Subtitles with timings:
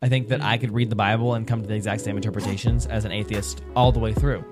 [0.00, 0.48] I think that mm-hmm.
[0.48, 3.64] I could read the Bible and come to the exact same interpretations as an atheist
[3.74, 4.44] all the way through.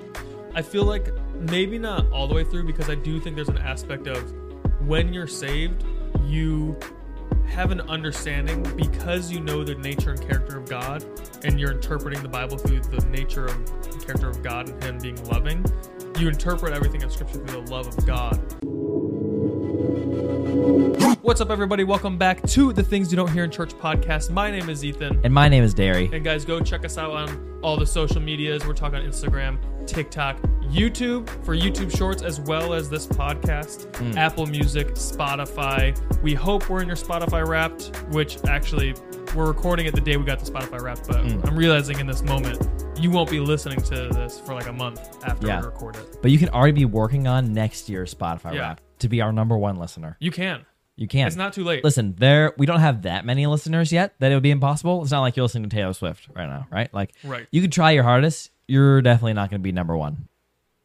[0.55, 3.59] I feel like maybe not all the way through because I do think there's an
[3.59, 4.33] aspect of
[4.81, 5.85] when you're saved,
[6.25, 6.77] you
[7.47, 11.05] have an understanding because you know the nature and character of God
[11.45, 14.99] and you're interpreting the Bible through the nature of and character of God and Him
[14.99, 15.65] being loving.
[16.19, 18.35] You interpret everything in Scripture through the love of God.
[20.67, 21.85] What's up, everybody?
[21.85, 24.31] Welcome back to the Things You Don't Hear in Church podcast.
[24.31, 25.21] My name is Ethan.
[25.23, 26.11] And my name is Derry.
[26.13, 28.67] And guys, go check us out on all the social medias.
[28.67, 34.19] We're talking on Instagram, TikTok, YouTube for YouTube Shorts, as well as this podcast, hmm.
[34.19, 35.97] Apple Music, Spotify.
[36.21, 38.97] We hope we're in your Spotify Wrapped, which actually
[39.37, 41.47] we're recording it the day we got the Spotify Wrapped, but hmm.
[41.47, 45.25] I'm realizing in this moment you won't be listening to this for like a month
[45.25, 45.61] after Yeah.
[45.61, 46.19] we record it.
[46.23, 48.61] But you can already be working on next year's Spotify Yeah.
[48.61, 50.17] rap to be our number one listener.
[50.21, 50.65] You can.
[50.97, 51.27] You can.
[51.27, 51.85] It's not too late.
[51.85, 55.03] Listen, there we don't have that many listeners yet that it would be impossible.
[55.03, 56.93] It's not like you're listening to Taylor Swift right now, right?
[56.93, 57.47] Like Right.
[57.51, 58.51] you could try your hardest.
[58.67, 60.29] You're definitely not going to be number one.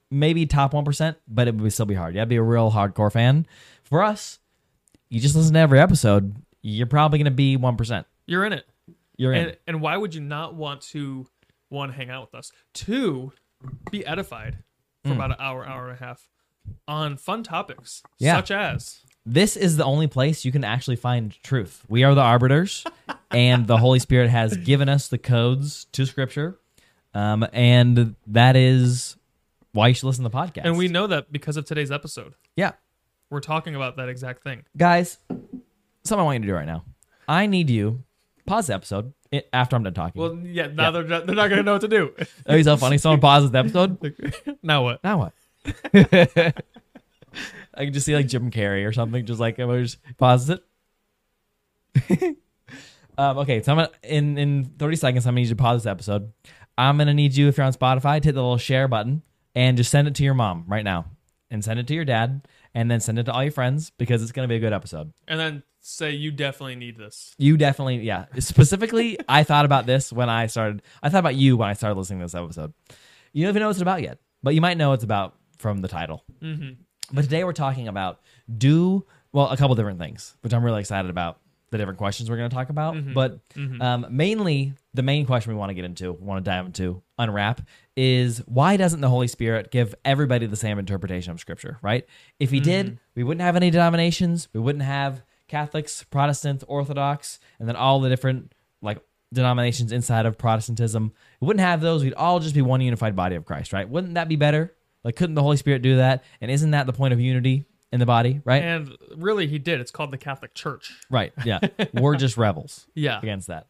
[0.09, 2.13] Maybe top one percent, but it would still be hard.
[2.13, 3.47] You got to be a real hardcore fan.
[3.83, 4.39] For us,
[5.09, 6.35] you just listen to every episode.
[6.61, 8.05] You're probably going to be one percent.
[8.25, 8.65] You're in it.
[9.15, 9.47] You're in.
[9.47, 11.25] And, and why would you not want to
[11.69, 12.51] one hang out with us?
[12.73, 13.31] Two,
[13.89, 14.57] be edified
[15.03, 15.15] for hmm.
[15.15, 16.27] about an hour, hour and a half
[16.87, 18.35] on fun topics Yeah.
[18.37, 21.83] such as this is the only place you can actually find truth.
[21.87, 22.83] We are the arbiters,
[23.31, 26.59] and the Holy Spirit has given us the codes to Scripture,
[27.13, 29.15] um, and that is
[29.73, 30.61] why you should listen to the podcast.
[30.65, 32.33] and we know that because of today's episode.
[32.55, 32.71] yeah,
[33.29, 34.63] We're talking about that exact thing.
[34.75, 35.17] guys,
[36.03, 36.83] something I want you to do right now.
[37.27, 38.03] I need you
[38.47, 39.13] pause the episode
[39.53, 40.19] after I'm done talking.
[40.21, 42.11] Well, yeah, now they're not, they're not going to know what to do.
[42.47, 42.97] oh, he's so funny.
[42.97, 44.57] Someone pauses the episode.
[44.63, 45.01] now what?
[45.03, 45.33] Now what?
[47.73, 50.59] I can just see like Jim Carrey or something, just like everybody just pauses
[51.95, 52.37] it.
[53.17, 55.25] um, okay, so I'm gonna in in 30 seconds.
[55.25, 56.31] I'm gonna need you to pause this episode.
[56.77, 59.21] I'm gonna need you if you're on Spotify to hit the little share button
[59.55, 61.05] and just send it to your mom right now,
[61.49, 64.21] and send it to your dad, and then send it to all your friends because
[64.21, 65.13] it's gonna be a good episode.
[65.27, 67.33] And then say you definitely need this.
[67.37, 68.25] You definitely, yeah.
[68.39, 70.81] Specifically, I thought about this when I started.
[71.01, 72.73] I thought about you when I started listening to this episode.
[73.33, 75.35] You don't even know what it's about yet, but you might know what it's about
[75.61, 76.23] from the title.
[76.41, 76.81] Mm-hmm.
[77.13, 78.19] But today we're talking about
[78.57, 81.39] do well a couple different things, which I'm really excited about.
[81.69, 83.13] The different questions we're going to talk about, Mm-hmm.
[83.13, 83.39] but
[83.79, 87.61] um, mainly the main question we want to get into, want to dive into, unwrap
[87.95, 91.77] is why doesn't the Holy Spirit give everybody the same interpretation of Scripture?
[91.81, 92.05] Right?
[92.41, 92.63] If He Mm-hmm.
[92.69, 94.49] did, we wouldn't have any denominations.
[94.53, 98.51] We wouldn't have Catholics, Protestants, Orthodox, and then all the different
[98.81, 98.99] like
[99.31, 101.13] denominations inside of Protestantism.
[101.39, 102.03] We wouldn't have those.
[102.03, 103.87] We'd all just be one unified body of Christ, right?
[103.87, 104.73] Wouldn't that be better?
[105.03, 106.23] Like, couldn't the Holy Spirit do that?
[106.41, 108.61] And isn't that the point of unity in the body, right?
[108.63, 109.81] And really, he did.
[109.81, 110.93] It's called the Catholic Church.
[111.09, 111.33] right.
[111.43, 111.59] Yeah.
[111.93, 113.19] We're just rebels Yeah.
[113.19, 113.67] against that.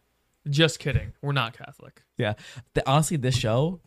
[0.50, 1.14] Just kidding.
[1.22, 2.02] We're not Catholic.
[2.18, 2.34] Yeah.
[2.74, 3.80] The, honestly, this show,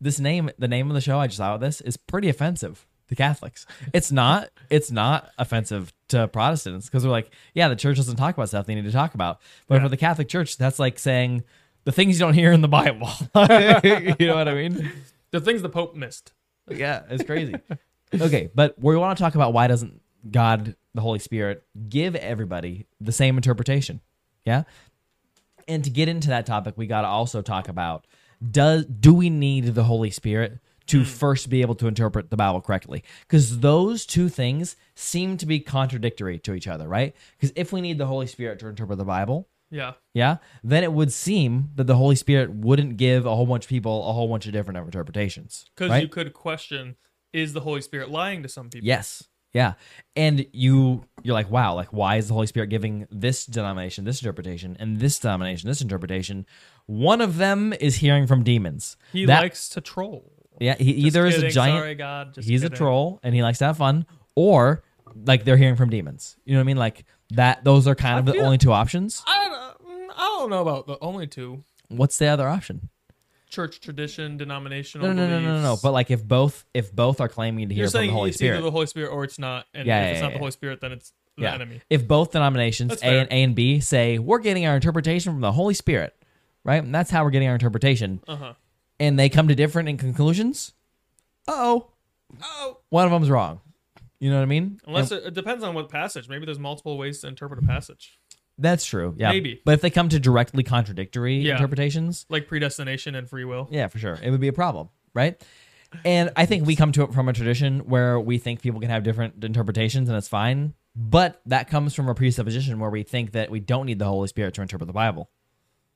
[0.00, 2.86] this name, the name of the show I just saw with this is pretty offensive
[3.08, 3.66] to Catholics.
[3.92, 4.48] It's not.
[4.70, 8.66] It's not offensive to Protestants because we're like, yeah, the church doesn't talk about stuff
[8.66, 9.40] they need to talk about.
[9.66, 9.82] But Yeah.
[9.84, 11.42] for the Catholic Church, that's like saying
[11.84, 13.08] the things you don't hear in the Bible.
[13.34, 14.90] you know what I mean?
[15.30, 16.32] The things the Pope missed.
[16.70, 17.54] Yeah, it's crazy.
[18.14, 22.86] okay, but we want to talk about why doesn't God, the Holy Spirit, give everybody
[23.00, 24.00] the same interpretation?
[24.44, 24.64] Yeah.
[25.66, 28.06] And to get into that topic, we got to also talk about
[28.50, 31.04] does do we need the Holy Spirit to hmm.
[31.04, 33.04] first be able to interpret the Bible correctly?
[33.22, 37.14] Because those two things seem to be contradictory to each other, right?
[37.36, 39.94] Because if we need the Holy Spirit to interpret the Bible, Yeah.
[40.14, 43.68] yeah, then it would seem that the Holy Spirit wouldn't give a whole bunch of
[43.68, 45.66] people a whole bunch of different interpretations.
[45.74, 46.02] Because right?
[46.02, 46.96] you could question
[47.32, 48.86] is the Holy Spirit lying to some people?
[48.86, 49.24] Yes.
[49.52, 49.74] Yeah.
[50.16, 54.20] And you you're like, wow, like why is the Holy Spirit giving this denomination this
[54.20, 56.46] interpretation and this denomination this interpretation?
[56.86, 58.96] One of them is hearing from demons.
[59.12, 60.32] He That- likes to troll.
[60.60, 62.36] Yeah, he Just either is a giant Sorry, God.
[62.40, 64.82] He's a troll and he likes to have fun, or
[65.14, 66.36] like they're hearing from demons.
[66.44, 66.76] You know what I mean?
[66.76, 69.22] Like that those are kind of the feel- only two options.
[69.26, 72.88] I don't, I don't know about the only two What's the other option?
[73.50, 75.06] church tradition, denominational.
[75.06, 75.62] No, no, no, no, no, no.
[75.68, 75.82] beliefs.
[75.82, 78.28] But like if both if both are claiming to hear you're from saying the Holy
[78.30, 78.56] it's Spirit.
[78.56, 80.32] either the Holy Spirit or it's not, and Yeah, if yeah, it's yeah, not the
[80.34, 80.38] yeah.
[80.38, 81.54] Holy Spirit, then it's the yeah.
[81.54, 81.80] enemy.
[81.88, 83.28] If both denominations That's A and.
[83.30, 86.14] A and B say we're getting our interpretation from the Holy Spirit,
[86.62, 86.82] right?
[86.82, 88.52] And that's how we're getting our interpretation, Uh huh.
[89.00, 90.74] and they come to different in conclusions.
[91.46, 91.88] Oh,
[92.42, 93.60] Oh, one of them's wrong.
[94.20, 94.80] You know what I mean?
[94.86, 96.28] unless And it, it depends on what passage.
[96.28, 98.18] Maybe there's multiple ways to interpret a passage,
[98.60, 99.14] that's true.
[99.16, 99.62] Yeah, Maybe.
[99.64, 101.52] But if they come to directly contradictory Yeah.
[101.52, 103.68] interpretations, like predestination and free will.
[103.70, 105.40] yeah, for sure, it would be a problem, right?
[106.04, 108.90] And I think we come to it from a tradition where we think people can
[108.90, 110.74] have different interpretations, and it's fine.
[110.94, 114.26] But that comes from a presupposition where we think that we don't need the Holy
[114.28, 115.30] Spirit to interpret the Bible.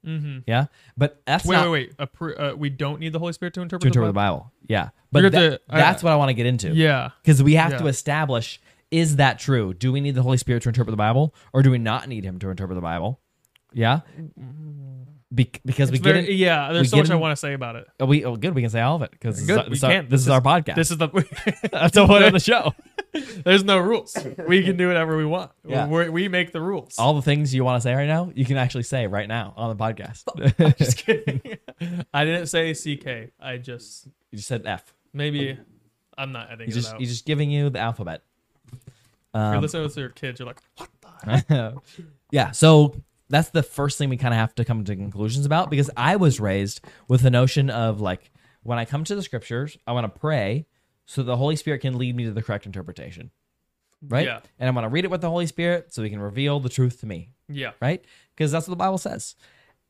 [0.06, 0.38] Mm-hmm.
[0.46, 0.66] Yeah,
[0.96, 2.08] but that's Wait, not wait, wait.
[2.08, 4.38] Appro- uh, we don't need the Holy Spirit to interpret, to interpret the the Bible.
[4.38, 4.52] Bible.
[4.68, 6.74] Yeah, but that- I- that's what I want to get into.
[6.74, 7.10] Yeah.
[7.22, 8.60] because we have to establish
[8.90, 9.72] is that true?
[9.72, 12.24] Do we need the Holy Spirit to interpret the Bible, or do we not need
[12.24, 13.20] Him to interpret the Bible?
[13.72, 14.00] Yeah,
[15.34, 17.36] Be- because we It's get very, in, yeah, there's so get much I want to
[17.36, 17.86] say about it.
[18.00, 18.54] oh, we oh, good.
[18.54, 20.28] We can say all of it because this, is, we this, is our, this is
[20.28, 20.74] our podcast.
[20.74, 21.08] This is the.
[21.72, 22.74] that's the point of the show.
[23.44, 24.16] there's no rules.
[24.48, 25.50] We can do whatever we want.
[25.66, 25.86] Yeah.
[25.86, 26.98] We're, we make the rules.
[26.98, 29.52] All the things you want to say right now, you can actually say right now
[29.56, 30.24] on the podcast.
[30.78, 31.40] just kidding.
[32.14, 33.32] I didn't say CK.
[33.40, 34.94] I just you just said F.
[35.12, 35.58] maybe
[36.16, 37.00] I'm not editing He's it just out.
[37.00, 38.22] he's just giving you the alphabet.
[38.72, 38.78] If
[39.34, 40.88] you're Um, listening with your kids, you're like, what
[41.48, 41.80] the?
[42.30, 42.94] yeah, so
[43.28, 46.16] that's the first thing we kind of have to come to conclusions about because I
[46.16, 48.30] was raised with the notion of like
[48.62, 50.66] when I come to the scriptures, I want to pray
[51.06, 53.30] so the Holy Spirit can lead me to the correct interpretation.
[54.06, 54.26] Right?
[54.26, 54.40] Yeah.
[54.58, 56.68] And I'm going to read it with the Holy Spirit so he can reveal the
[56.68, 57.70] truth to me, Yeah.
[57.80, 58.04] right?
[58.34, 59.36] Because that's what the Bible says.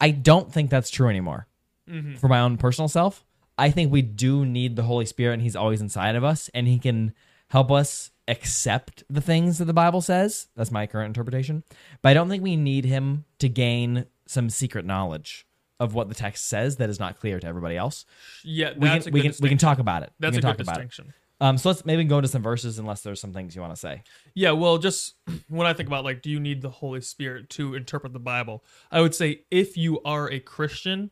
[0.00, 1.46] I don't think that's true anymore.
[1.88, 2.16] Mm-hmm.
[2.16, 3.24] For my own personal self,
[3.56, 6.66] I think we do need the Holy Spirit and he's always inside of us and
[6.66, 7.14] he can
[7.48, 10.48] help us accept the things that the Bible says.
[10.56, 11.62] That's my current interpretation.
[12.02, 15.46] But I don't think we need him to gain some secret knowledge
[15.82, 18.06] of what the text says that is not clear to everybody else.
[18.44, 18.72] Yeah.
[18.76, 20.12] We can a we can we can talk about it.
[20.20, 20.88] That's we a can good talk about it.
[20.88, 21.14] distinction.
[21.40, 23.80] Um, so let's maybe go into some verses unless there's some things you want to
[23.80, 24.04] say.
[24.32, 25.16] Yeah, well, just
[25.48, 28.64] when I think about like, do you need the Holy Spirit to interpret the Bible?
[28.92, 31.10] I would say if you are a Christian,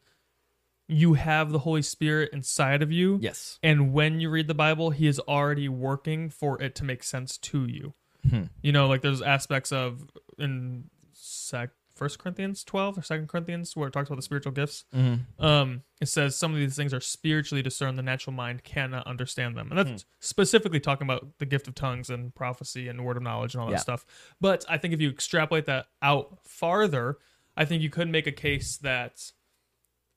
[0.86, 3.18] you have the Holy Spirit inside of you.
[3.20, 3.58] Yes.
[3.60, 7.36] And when you read the Bible, He is already working for it to make sense
[7.38, 7.94] to you.
[8.28, 8.44] Hmm.
[8.62, 10.04] You know, like there's aspects of
[10.38, 11.70] in sec
[12.00, 14.84] First Corinthians 12 or Second Corinthians where it talks about the spiritual gifts.
[14.96, 15.44] Mm-hmm.
[15.44, 17.98] Um, it says some of these things are spiritually discerned.
[17.98, 20.08] The natural mind cannot understand them, and that's Hmm.
[20.18, 23.66] specifically talking about the gift of tongues and prophecy and word of knowledge and all
[23.68, 23.78] that Yeah.
[23.80, 24.06] stuff.
[24.40, 27.18] But I think if you extrapolate that out farther,
[27.54, 29.32] I think you could make a case that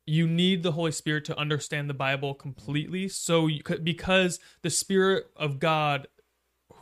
[0.06, 3.10] you need the Holy Spirit to understand the Bible completely.
[3.10, 6.08] So you could, because the Spirit of God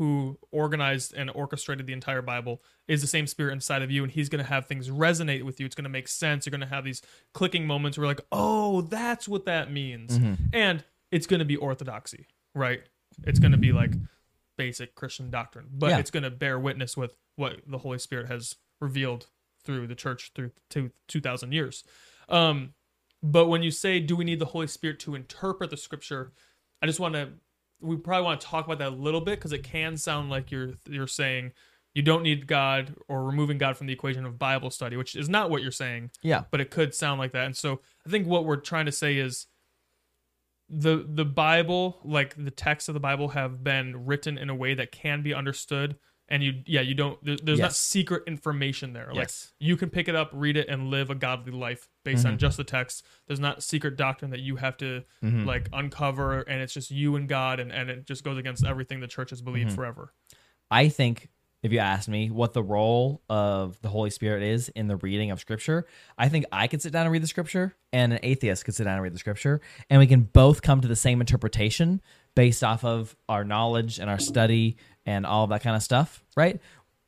[0.01, 4.11] who organized and orchestrated the entire Bible is the same spirit inside of you, and
[4.11, 5.65] he's going to have things resonate with you.
[5.67, 6.43] It's going to make sense.
[6.43, 7.03] You're going to have these
[7.35, 10.19] clicking moments where, like, oh, that's what that means.
[10.53, 12.25] And it's going to be orthodoxy,
[12.55, 12.81] right?
[13.25, 13.91] It's going to be like
[14.57, 15.99] basic Christian doctrine, but Yeah.
[15.99, 19.27] it's going to bear witness with what the Holy Spirit has revealed
[19.63, 21.83] through the church through two, 2,000 years.
[22.27, 22.73] Um,
[23.21, 26.31] but when you say, do we need the Holy Spirit to interpret the scripture?
[26.81, 27.33] I just want to,
[27.81, 30.51] we probably want to talk about that a little bit because it can sound like
[30.51, 31.51] you're you're saying
[31.93, 35.27] you don't need God or removing God from the equation of Bible study, which is
[35.27, 36.43] not what you're saying, Yeah.
[36.49, 37.45] but it could sound like that.
[37.45, 39.47] And so I think what we're trying to say is
[40.69, 44.73] the the Bible, like the texts of the Bible, have been written in a way
[44.73, 45.97] that can be understood.
[46.31, 47.23] And you, yeah, you don't.
[47.23, 49.07] There, there's not secret information there.
[49.09, 49.51] Like Yes.
[49.59, 52.37] you can pick it up, read it, and live a godly life based on mm-hmm.
[52.37, 53.05] just the text.
[53.27, 55.45] There's not secret doctrine that you have to mm-hmm.
[55.45, 59.01] like uncover, and it's just you and God, and, and it just goes against everything
[59.01, 59.75] the church has believed mm-hmm.
[59.75, 60.13] forever.
[60.71, 61.27] I think
[61.63, 65.31] if you ask me what the role of the Holy Spirit is in the reading
[65.31, 65.85] of Scripture,
[66.17, 68.85] I think I could sit down and read the Scripture, and an atheist could sit
[68.85, 72.01] down and read the Scripture, and we can both come to the same interpretation
[72.35, 76.59] based off of our knowledge and our study and all that kind of stuff, right?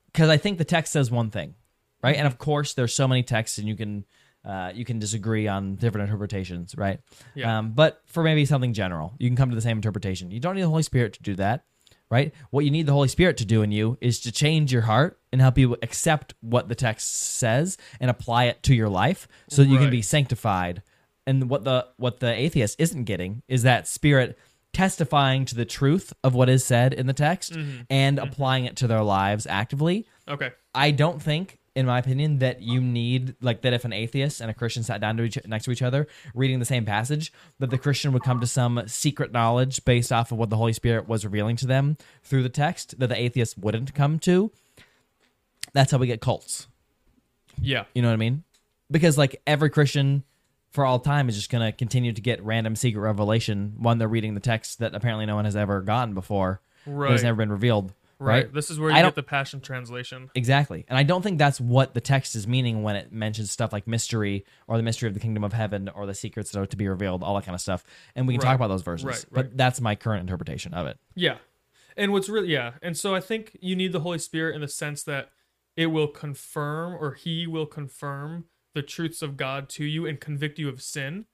[0.07, 1.56] Because I think the text says one thing,
[2.01, 2.16] right?
[2.16, 4.06] And of course, there's so many texts, and you can
[4.45, 7.00] uh, you can disagree on different interpretations, right?
[7.34, 7.59] Yeah.
[7.59, 10.31] Um, but for maybe something general, you can come to the same interpretation.
[10.31, 11.66] You don't need the Holy Spirit to do that
[12.14, 12.31] right?
[12.52, 15.19] What you need the Holy Spirit to do in you is to change your heart
[15.31, 19.64] and help you accept what the text says and apply it to your life so
[19.64, 20.83] that you can be sanctified.
[21.26, 24.38] And what the what the atheist isn't getting is that spirit
[24.73, 27.81] testifying to the truth of what is said in the text mm-hmm.
[27.89, 28.27] and mm-hmm.
[28.27, 30.06] applying it to their lives actively.
[30.27, 30.51] Okay.
[30.73, 33.73] I don't think, in my opinion, that you need like that.
[33.73, 36.59] If an atheist and a Christian sat down to each, next to each other, reading
[36.59, 40.37] the same passage, that the Christian would come to some secret knowledge based off of
[40.39, 43.94] what the Holy Spirit was revealing to them through the text that the atheist wouldn't
[43.94, 44.51] come to.
[45.73, 46.68] That's how we get cults.
[47.61, 47.85] Yeah.
[47.94, 48.44] You know what I mean?
[48.89, 50.23] Because like every Christian
[50.73, 54.07] for all time is just going to continue to get random secret revelation when they're
[54.07, 56.61] reading the text that apparently no one has ever gotten before.
[56.85, 57.94] That has never been revealed.
[58.19, 58.44] Right.
[58.45, 58.53] Right.
[58.53, 60.30] This is where I you don't- get the Passion Translation.
[60.35, 60.85] Exactly.
[60.87, 63.85] And I don't think that's what the text is meaning when it mentions stuff like
[63.87, 66.77] mystery or the mystery of the kingdom of heaven or the secrets that are to
[66.77, 67.83] be revealed, all that kind of stuff.
[68.15, 68.49] And we can Right.
[68.51, 69.06] talk about those verses.
[69.06, 70.97] Right, But that's my current interpretation of it.
[71.15, 71.37] Yeah.
[71.97, 74.68] And what's really yeah, and so I think you need the Holy Spirit in the
[74.68, 75.30] sense that
[75.77, 80.59] it will confirm or he will confirm the truths of God to you and convict
[80.59, 81.25] you of sin.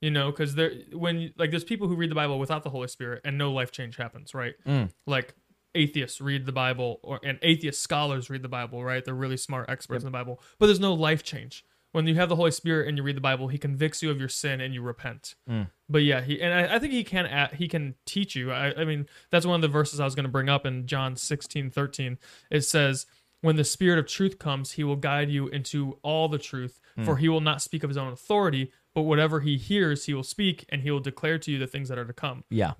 [0.00, 2.88] You know, because there when like there's people who read the Bible without the Holy
[2.88, 4.54] Spirit and no life change happens, right?
[4.66, 4.90] Mm.
[5.06, 5.34] Like
[5.76, 9.04] atheists read the Bible or and atheist scholars read the Bible, right?
[9.04, 11.64] They're really smart experts in the Bible, but there's no life change.
[11.92, 14.18] when you have the Holy Spirit and you read the Bible, He convicts you of
[14.18, 15.34] your sin and you repent.
[15.48, 15.70] Mm.
[15.88, 18.52] But yeah, he and I, I think he can add, he can teach you.
[18.52, 20.86] I, I mean, that's one of the verses I was going to bring up in
[20.86, 22.18] John 16, 13.
[22.50, 23.06] It says,
[23.46, 27.16] "When the Spirit of truth comes, He will guide you into all the truth, for
[27.16, 30.64] He will not speak of His own authority, but whatever He hears, He will speak,
[30.68, 32.72] and He will declare to you the things that are to come." Yeah.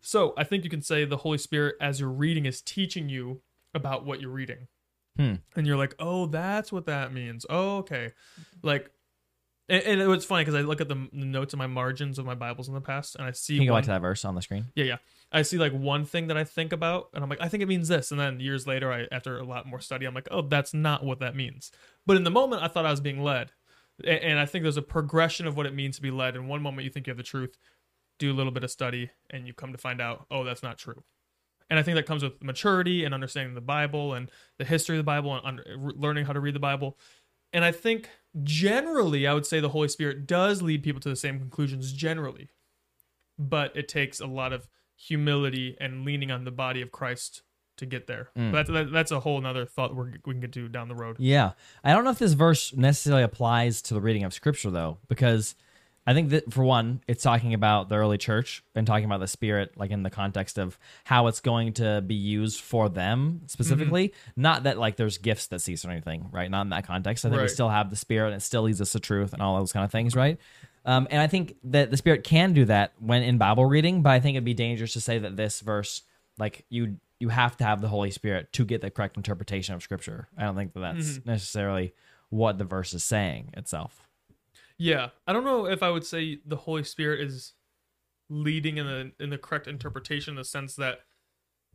[0.00, 3.42] So I think you can say the Holy Spirit, as you're reading, is teaching you
[3.74, 4.68] about what you're reading.
[5.16, 5.34] Hmm.
[5.56, 7.44] And you're like, oh, that's what that means.
[7.50, 8.12] Oh, okay.
[8.62, 8.90] Like,
[9.68, 12.18] and, and it was funny because I look at the, the notes in my margins
[12.18, 14.00] of my Bibles in the past, and I see Can you go back to that
[14.00, 14.66] verse on the screen?
[14.74, 14.96] yeah, yeah.
[15.30, 17.68] I see like one thing that I think about, and I'm like, I think it
[17.68, 18.10] means this.
[18.10, 21.04] And then years later, I after a lot more study, I'm like, oh, that's not
[21.04, 21.70] what that means.
[22.06, 23.52] But in the moment, I thought I was being led,
[24.04, 26.34] A- and I think there's a progression of what it means to be led.
[26.34, 27.58] In one moment, you think you have the truth,
[28.18, 30.78] do a little bit of study, and you come to find out, oh, that's not
[30.78, 31.04] true.
[31.70, 35.00] And I think that comes with maturity and understanding the Bible and the history of
[35.00, 36.98] the Bible and under, learning how to read the Bible.
[37.52, 38.08] And I think
[38.42, 42.48] generally, I would say the Holy Spirit does lead people to the same conclusions generally,
[43.38, 44.66] but it takes a lot of
[44.98, 47.42] humility and leaning on the body of Christ
[47.76, 48.30] to get there.
[48.36, 48.50] Mm.
[48.50, 51.16] But that, that's a whole nother thought we're, we can get to down the road.
[51.20, 51.52] Yeah.
[51.84, 55.54] I don't know if this verse necessarily applies to the reading of scripture though, because
[56.04, 59.28] I think that for one, it's talking about the early church and talking about the
[59.28, 64.14] spirit, like in the context of how it's going to be used for them specifically.
[64.34, 66.50] Not that like there's gifts that cease or anything, right?
[66.50, 67.24] Not in that context.
[67.24, 69.42] I think we still have the spirit and it still leads us to truth and
[69.42, 70.38] all those kind of things, right?
[70.84, 74.10] Um, and I think that the spirit can do that when in Bible reading, but
[74.10, 76.02] I think it'd be dangerous to say that this verse,
[76.38, 79.82] like you, you have to have the Holy Spirit to get the correct interpretation of
[79.82, 80.28] Scripture.
[80.36, 81.94] I don't think that that's necessarily
[82.30, 84.08] what the verse is saying itself.
[84.78, 87.54] Yeah, I don't know if I would say the Holy Spirit is
[88.30, 91.00] leading in the in the correct interpretation in the sense that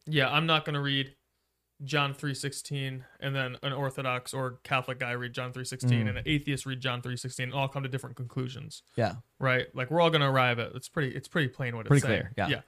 [0.05, 1.15] yeah, I'm not going to read
[1.83, 6.09] John 3:16 and then an orthodox or Catholic guy read John 3:16 Mm.
[6.09, 9.15] and an atheist read John 3:16 and all come to different conclusions, Yeah.
[9.39, 9.67] right?
[9.75, 12.07] Like we're all going to arrive at it's pretty it's pretty plain what Pretty it's
[12.07, 12.21] saying.
[12.21, 12.47] clear, yeah.
[12.47, 12.61] Yeah.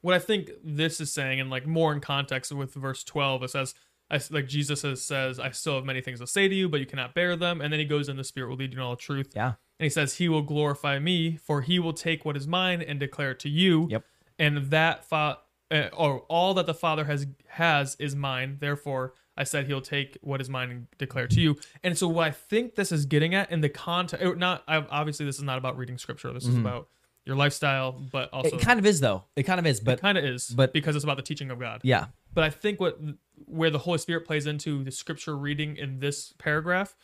[0.00, 3.50] What I think this is saying and like more in context with verse 12 it
[3.50, 3.74] says
[4.10, 6.80] I, like Jesus says, says, I still have many things to say to you, but
[6.80, 7.60] you cannot bear them.
[7.60, 9.32] And then he goes in, the Spirit will lead you in all truth.
[9.36, 9.48] Yeah.
[9.48, 12.98] And he says, He will glorify me, for he will take what is mine and
[12.98, 13.86] declare it to you.
[13.90, 14.04] Yep.
[14.38, 18.56] And that fa- uh, or all that the Father has has is mine.
[18.60, 21.56] Therefore, I said he'll take what is mine and declare to you.
[21.82, 25.36] And so, what I think this is getting at in the context, not obviously, this
[25.36, 26.32] is not about reading scripture.
[26.32, 26.88] This is about
[27.26, 28.58] your lifestyle, but also Mm-hmm.
[28.60, 29.24] It kind of is though.
[29.36, 31.60] It kind of is, but kind of is, but- because it's about the teaching of
[31.60, 31.80] God.
[31.84, 32.06] yeah.
[32.34, 32.98] But I think what
[33.46, 36.94] where the Holy Spirit plays into the scripture reading in this paragraph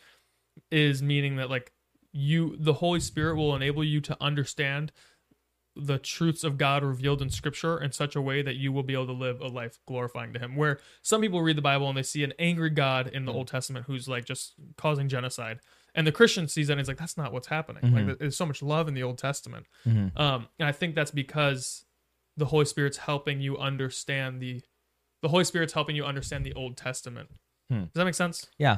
[0.71, 1.73] is meaning that like
[2.13, 4.91] you the Holy Spirit will enable you to understand
[5.75, 8.93] the truths of God revealed in scripture in such a way that you will be
[8.93, 10.55] able to live a life glorifying to him.
[10.55, 13.35] Where some people read the Bible and they see an angry God in the mm.
[13.35, 15.59] Old Testament who's like just causing genocide.
[15.93, 17.83] And the Christian sees that and is like, that's not what's happening.
[17.83, 18.13] Like mm-hmm.
[18.19, 19.65] there's so much love in the Old Testament.
[19.87, 20.17] Mm-hmm.
[20.17, 21.85] Um, and I think that's because
[22.37, 24.61] the Holy Spirit's helping you understand the
[25.21, 27.29] the Holy Spirit's helping you understand the Old Testament.
[27.69, 27.85] Hmm.
[27.85, 28.47] Does that make sense?
[28.59, 28.77] Yeah.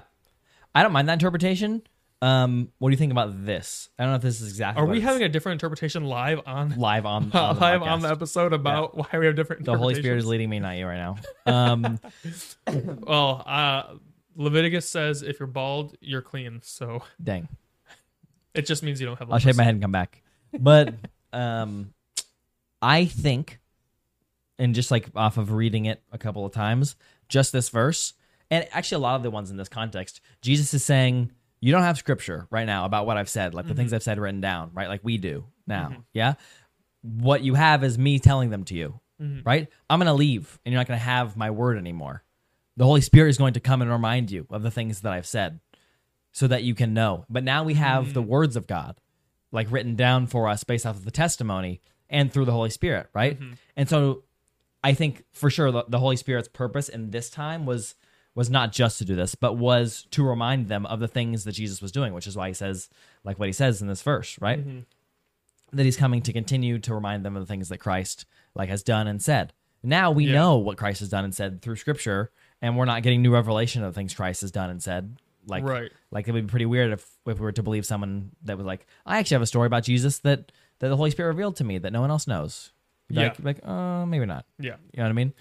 [0.74, 1.82] I don't mind that interpretation.
[2.22, 3.90] Um, what do you think about this?
[3.98, 4.82] I don't know if this is exactly.
[4.82, 8.10] Are we having a different interpretation live on live on, on the live on the
[8.10, 10.98] episode about why we have different The Holy Spirit is leading me, not you, right
[10.98, 11.18] now.
[11.46, 12.00] Um,
[13.08, 13.84] Well, uh,
[14.36, 16.60] Leviticus says if you're bald, you're clean.
[16.64, 17.48] So dang.
[18.54, 19.32] it just means you don't have.
[19.32, 20.22] I'll shave my head and come back.
[20.58, 20.96] But
[21.34, 21.94] um,
[22.82, 23.60] I think,
[24.58, 26.96] and just like off of reading it a couple of times,
[27.30, 28.14] just this verse,
[28.50, 31.84] and actually a lot of the ones in this context, Jesus is saying, you don't
[31.84, 33.96] have scripture right now about what I've said, like the things mm-hmm.
[33.96, 34.88] I've said written down, right?
[34.88, 35.90] Like we do now.
[35.90, 36.02] Mm-hmm.
[36.14, 36.34] Yeah.
[37.02, 39.42] What you have is me telling them to you, mm-hmm.
[39.44, 39.68] right?
[39.90, 42.24] I'm going to leave and you're not going to have my word anymore.
[42.76, 45.26] The Holy Spirit is going to come and remind you of the things that I've
[45.26, 45.60] said
[46.32, 47.26] so that you can know.
[47.30, 48.28] But now we have the mm.
[48.28, 49.00] words of God
[49.52, 53.08] like written down for us based off of the testimony and through the Holy Spirit,
[53.14, 53.40] right?
[53.76, 54.24] And so
[54.84, 57.96] I think for sure the, the Holy Spirit's purpose in this time was
[58.38, 61.54] was not just to do this, but was to remind them of the things that
[61.54, 62.88] Jesus was doing, which is why he says
[63.24, 64.64] like what he says in this verse, right?
[65.74, 68.26] That he's coming to continue to remind them of the things that Christ
[68.56, 69.54] like has done and said.
[69.84, 70.34] Now we Yeah.
[70.36, 72.30] know what Christ has done and said through scripture,
[72.62, 75.18] and we're not getting new revelation of the things Christ has done and said.
[75.48, 75.92] Like Right.
[76.12, 78.66] like it would be pretty weird if, if we were to believe someone that was
[78.68, 81.64] like, I actually have a story about Jesus that that the Holy Spirit revealed to
[81.64, 82.72] me that no one else knows.
[83.10, 83.28] You'd Yeah.
[83.30, 84.46] Like, like, uh, maybe not.
[84.60, 85.34] Yeah, You know what I mean?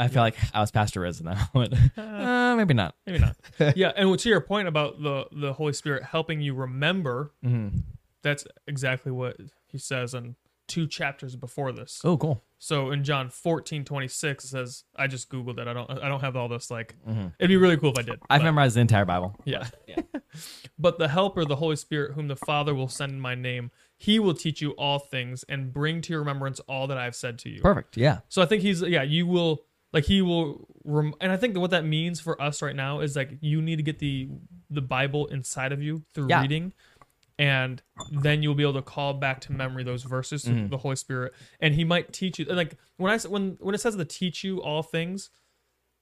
[0.00, 1.72] I feel like I was Pastor Riz in that one.
[1.96, 2.94] uh, maybe not.
[3.06, 3.36] maybe not.
[3.76, 7.78] yeah, and to your point about the the Holy Spirit helping you remember, Mm-hmm.
[8.22, 10.36] that's exactly what he says in
[10.68, 12.00] two chapters before this.
[12.04, 12.42] Oh, cool.
[12.62, 15.66] So in John 14, 26, it says, I just Googled it.
[15.66, 16.94] I don't I don't have all this like
[17.38, 18.20] it'd be really cool if I did.
[18.30, 19.36] I've but- memorized the entire Bible.
[19.44, 19.66] yeah.
[20.78, 24.18] but the helper, the Holy Spirit, whom the Father will send in my name, he
[24.18, 27.48] will teach you all things and bring to your remembrance all that I've said to
[27.50, 27.60] you.
[27.60, 27.96] Perfect.
[27.96, 28.20] Yeah.
[28.28, 31.60] So I think he's yeah, you will like he will rem- and I think that
[31.60, 34.28] what that means for us right now is like you need to get the
[34.70, 36.42] the Bible inside of you through Yeah.
[36.42, 36.72] reading
[37.38, 40.68] and then you'll be able to call back to memory those verses through Mm-hmm.
[40.68, 43.96] the Holy Spirit and he might teach you Like when I when when it says
[43.96, 45.30] to teach you all things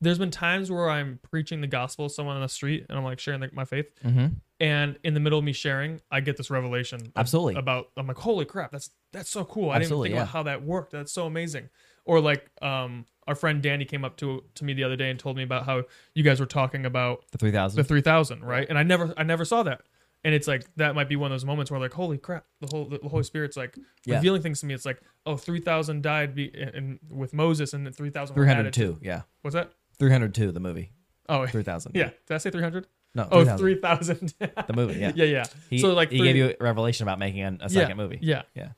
[0.00, 3.02] there's been times where I'm preaching the gospel to someone on the street and I'm
[3.04, 4.26] like sharing the, my faith Mm-hmm.
[4.60, 7.54] and in the middle of me sharing I get this revelation Absolutely.
[7.54, 10.22] about I'm like holy crap that's that's so cool I didn't think yeah.
[10.22, 11.68] about how that worked that's so amazing
[12.04, 15.18] or like um our friend Danny came up to to me the other day and
[15.20, 17.76] told me about how you guys were talking about The 3000.
[17.76, 19.82] the 3000 right and I never I never saw that
[20.24, 22.66] and it's like that might be one of those moments where like holy crap the
[22.68, 24.16] whole the Holy Spirit's like Yeah.
[24.16, 28.34] revealing things to me it's like oh 3000 died be, in, with Moses and 3000
[28.36, 29.22] were added Yeah.
[29.42, 30.90] what's that 302, the movie.
[31.28, 31.92] oh 3000.
[31.94, 34.28] yeah did I say 300 No, oh 3000.
[34.38, 35.12] 3000 The movie, yeah.
[35.20, 37.68] yeah yeah He, so like he three- gave you a revelation about making a, a
[37.68, 38.18] second yeah, movie.
[38.22, 38.42] Yeah.
[38.54, 38.68] Yeah.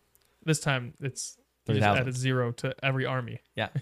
[0.45, 1.37] This time it's
[1.75, 2.00] just 3,000.
[2.03, 3.41] added zero to every army.
[3.57, 3.69] Yeah.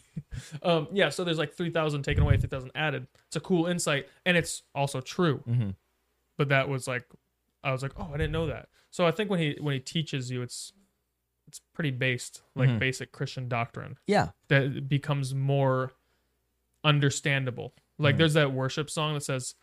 [0.63, 3.09] Um, yeah, so there's like 3,000 taken away, 3,000 added.
[3.27, 5.43] It's a cool insight, and it's also true.
[5.49, 5.75] Mhm.
[6.37, 7.05] But that was like,
[7.65, 8.69] I was like, oh, I didn't know that.
[8.91, 10.73] So I think when he when he teaches you, it's
[11.49, 12.79] it's pretty based, like Mhm.
[12.79, 14.29] basic Christian doctrine Yeah.
[14.49, 15.93] that it becomes more
[16.85, 17.75] understandable.
[17.99, 18.19] Like Mhm.
[18.19, 19.55] there's that worship song that says,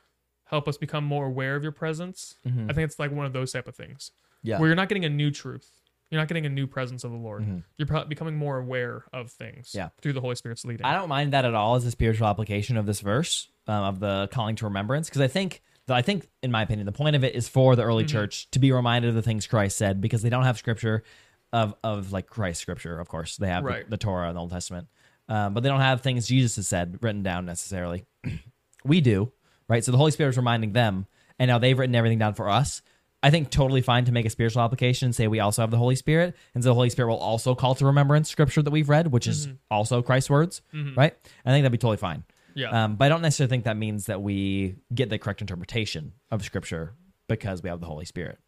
[0.46, 2.70] "Help us become more aware of your presence." Mhm.
[2.70, 4.12] I think it's like one of those type of things
[4.44, 4.60] Yeah.
[4.60, 5.72] where you're not getting a new truth.
[6.16, 7.44] You're not getting a new presence of the Lord.
[7.44, 7.64] Mhm.
[7.78, 9.90] You're pro- becoming more aware of things Yeah.
[10.02, 10.86] through the Holy Spirit's leading.
[10.86, 14.00] I don't mind that at all as a spiritual application of this verse um, of
[14.00, 17.26] the calling to remembrance because I think I think in my opinion the point of
[17.26, 18.12] it is for the early Mm-hmm.
[18.14, 21.04] church to be reminded of the things Christ said because they don't have scripture
[21.52, 24.52] of of like Christ scripture of course they have the- the, Torah and the Old
[24.52, 24.88] Testament
[25.28, 28.06] um, but they don't have things Jesus has said written down necessarily
[28.86, 29.32] we do
[29.68, 31.08] right so the Holy Spirit is reminding them
[31.40, 32.82] and now they've written everything down for us
[33.26, 35.78] I think totally fine to make a spiritual application and say we also have the
[35.78, 38.90] Holy Spirit and so the Holy Spirit will also call to remembrance scripture that we've
[38.90, 40.62] read which is also Christ's words
[40.96, 41.14] right
[41.46, 42.24] I think that'd be totally fine
[42.56, 42.86] yeah.
[42.86, 46.44] um, but I don't necessarily think that means that we get the correct interpretation of
[46.44, 46.94] Scripture
[47.28, 48.40] because we have the Holy Spirit.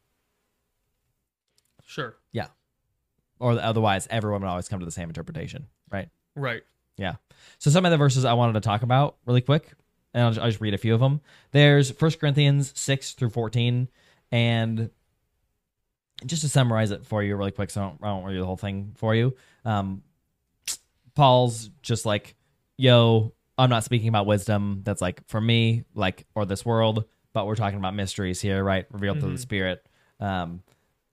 [1.86, 2.16] sure.
[2.32, 2.48] Yeah.
[3.40, 6.10] Or otherwise, everyone would always come to the same interpretation, right?
[6.36, 6.64] Right.
[6.98, 7.16] Yeah.
[7.60, 9.74] So some of the verses I wanted to talk about really quick,
[10.14, 11.22] and I'll just, I'll just read a few of them.
[11.52, 13.90] There's 1 Corinthians 6 through 14,
[14.32, 14.90] and
[16.26, 18.46] just to summarize it for you really quick, so I don't, I don't read the
[18.46, 19.36] whole thing for you.
[19.66, 20.02] Um,
[21.16, 22.36] Paul's just like,
[22.78, 27.46] yo, I'm not speaking about wisdom that's like for me, like, or this world, but
[27.46, 28.86] we're talking about mysteries here, right?
[28.92, 29.86] Revealed through the Spirit.
[30.20, 30.62] Um,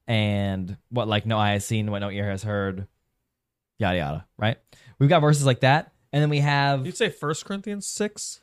[0.06, 2.86] and what like no eye has seen, what no ear has heard,
[3.78, 4.58] yada yada, right?
[4.98, 8.40] We've got verses like that, and then we have You'd say First Corinthians six.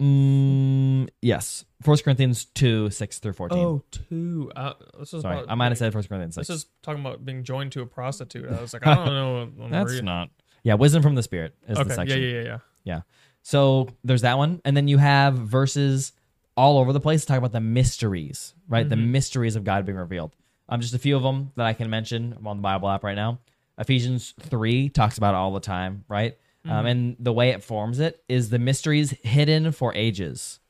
[0.00, 3.58] Mm, yes, First Corinthians two six through fourteen.
[3.64, 4.50] Oh, two.
[4.56, 6.48] Uh, this is Sorry, about I might have said First Corinthians six.
[6.48, 8.50] This is talking about being joined to a prostitute.
[8.50, 9.50] I was like, I don't know.
[9.56, 10.30] what- That's you- not.
[10.62, 11.88] Yeah, wisdom from the Spirit is the okay.
[11.90, 12.20] Yeah, section.
[12.22, 12.58] yeah, yeah, yeah.
[12.84, 13.00] Yeah.
[13.42, 14.60] So there's that one.
[14.66, 16.12] And then you have verses
[16.54, 18.86] all over the place to talk about the mysteries, right?
[18.86, 19.12] The Mm-hmm.
[19.12, 20.36] mysteries of God being revealed.
[20.68, 22.34] Um, just a few of them that I can mention.
[22.36, 23.38] I'm on the Bible app right now.
[23.78, 26.36] Ephesians 3 talks about it all the time, right?
[26.66, 26.70] Mm-hmm.
[26.76, 30.60] Um, and the way it forms it is the mysteries hidden for ages,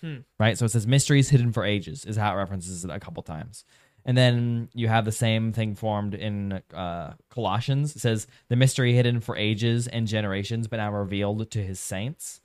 [0.00, 0.18] Hmm.
[0.38, 0.58] right?
[0.58, 3.64] So it says mysteries hidden for ages is how it references it a couple times.
[4.04, 7.96] And then you have the same thing formed in uh, Colossians.
[7.96, 12.40] It says the mystery hidden for ages and generations, but now revealed to his saints.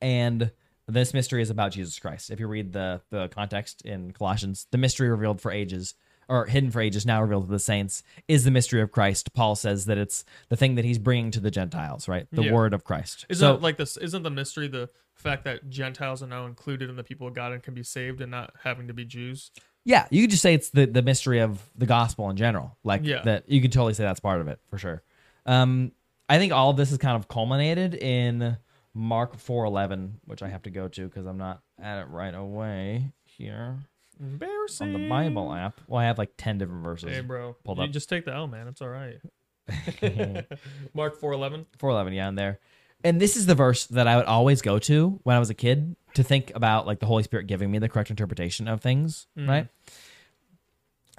[0.00, 0.50] And
[0.88, 2.30] this mystery is about Jesus Christ.
[2.30, 5.94] If you read the the context in Colossians, the mystery revealed for ages
[6.28, 9.32] or hidden for ages, now revealed to the saints, is the mystery of Christ.
[9.32, 12.26] Paul says that it's the thing that he's bringing to the Gentiles, right?
[12.32, 12.52] The Yeah.
[12.52, 13.24] word of Christ.
[13.28, 13.96] Isn't so, it like this?
[13.96, 17.52] Isn't the mystery the fact that Gentiles are now included in the people of God
[17.52, 19.50] and can be saved and not having to be Jews?
[19.84, 22.76] yeah, you could just say it's the the mystery of the gospel in general.
[22.84, 23.22] Like Yeah.
[23.22, 25.02] that, you could totally say that's part of it for sure.
[25.46, 25.92] Um,
[26.28, 28.58] I think all of this is kind of culminated in
[28.92, 32.34] Mark four eleven, which I have to go to because I'm not at it right
[32.34, 33.78] away here
[34.20, 34.94] Embarrassing.
[34.94, 35.80] on the Bible app.
[35.86, 37.10] Well, I have like ten different verses.
[37.10, 37.56] Hey, bro.
[37.64, 37.90] Pulled you up.
[37.90, 38.66] just take the L, man.
[38.68, 39.18] It's all right.
[40.94, 41.66] Mark four eleven.
[41.78, 42.58] 411 yeah in there
[43.04, 45.54] and this is the verse that i would always go to when i was a
[45.54, 49.26] kid to think about like the holy spirit giving me the correct interpretation of things
[49.38, 49.48] Mhm.
[49.48, 49.68] right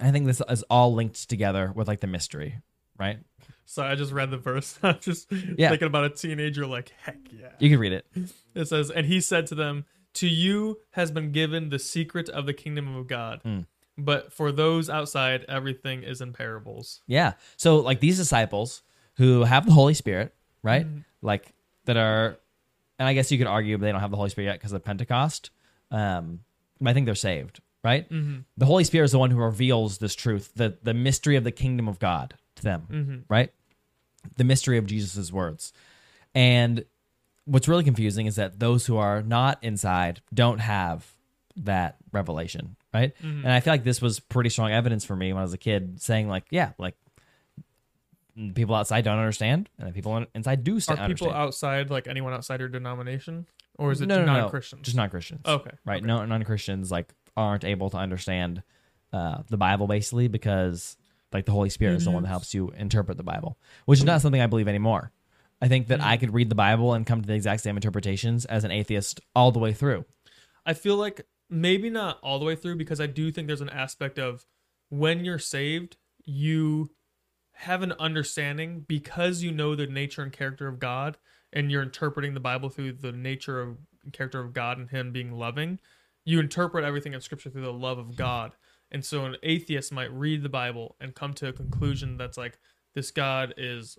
[0.00, 2.58] i think this is all linked together with like the mystery
[2.98, 3.18] right
[3.66, 4.76] So I just read the verse.
[4.82, 5.68] I'm just Yeah.
[5.68, 6.66] thinking about a teenager.
[6.66, 7.52] Like, heck yeah.
[7.60, 8.04] you can read it
[8.52, 9.84] It says, and he said to them,
[10.14, 13.42] "To you has been given the secret of the kingdom of God.
[13.44, 13.66] Mm.
[13.96, 17.02] But for those outside, everything is in parables.
[17.06, 17.34] Yeah.
[17.56, 18.82] So like these disciples
[19.16, 20.86] who have the Holy Spirit, right?
[21.20, 21.52] Like
[21.84, 22.38] that are,
[22.98, 24.82] and I guess you could argue they don't have the Holy Spirit yet because of
[24.84, 25.50] Pentecost.
[25.90, 26.40] Um,
[26.84, 28.08] I think they're saved, right?
[28.56, 31.52] The Holy Spirit is the one who reveals this truth, the the mystery of the
[31.52, 32.86] kingdom of God to them,
[33.28, 33.52] right?
[34.36, 35.72] The mystery of Jesus' words.
[36.34, 36.84] And
[37.44, 41.06] what's really confusing is that those who are not inside don't have
[41.56, 43.12] that revelation, right?
[43.22, 45.58] And I feel like this was pretty strong evidence for me when I was a
[45.58, 46.94] kid, saying like, yeah, like
[48.54, 51.34] people outside don't understand, and the people inside do Are st- people understand.
[51.34, 53.46] outside like anyone outside your denomination,
[53.78, 54.82] or is it no, no, no, non-Christians?
[54.82, 55.42] just non Christians.
[55.46, 55.98] Okay, right?
[55.98, 56.06] okay.
[56.06, 58.62] No, non Christians like aren't able to understand
[59.12, 60.96] uh, the Bible basically because
[61.32, 64.04] like the Holy Spirit is the one that helps you interpret the Bible, which is
[64.04, 65.12] not something I believe anymore.
[65.60, 66.20] I think that I mm.
[66.20, 69.52] could read the Bible and come to the exact same interpretations as an atheist all
[69.52, 70.04] the way through.
[70.64, 73.68] I feel like maybe not all the way through because I do think there's an
[73.68, 74.46] aspect of
[74.88, 76.90] when you're saved, you
[77.52, 81.18] have an understanding because you know the nature and character of God
[81.52, 83.78] and you're interpreting the Bible through the nature of
[84.12, 85.78] character of God and him being loving.
[86.24, 88.52] You interpret everything in scripture through the love of God.
[88.90, 92.58] And so an atheist might read the Bible and come to a conclusion that's like
[92.94, 93.98] this God is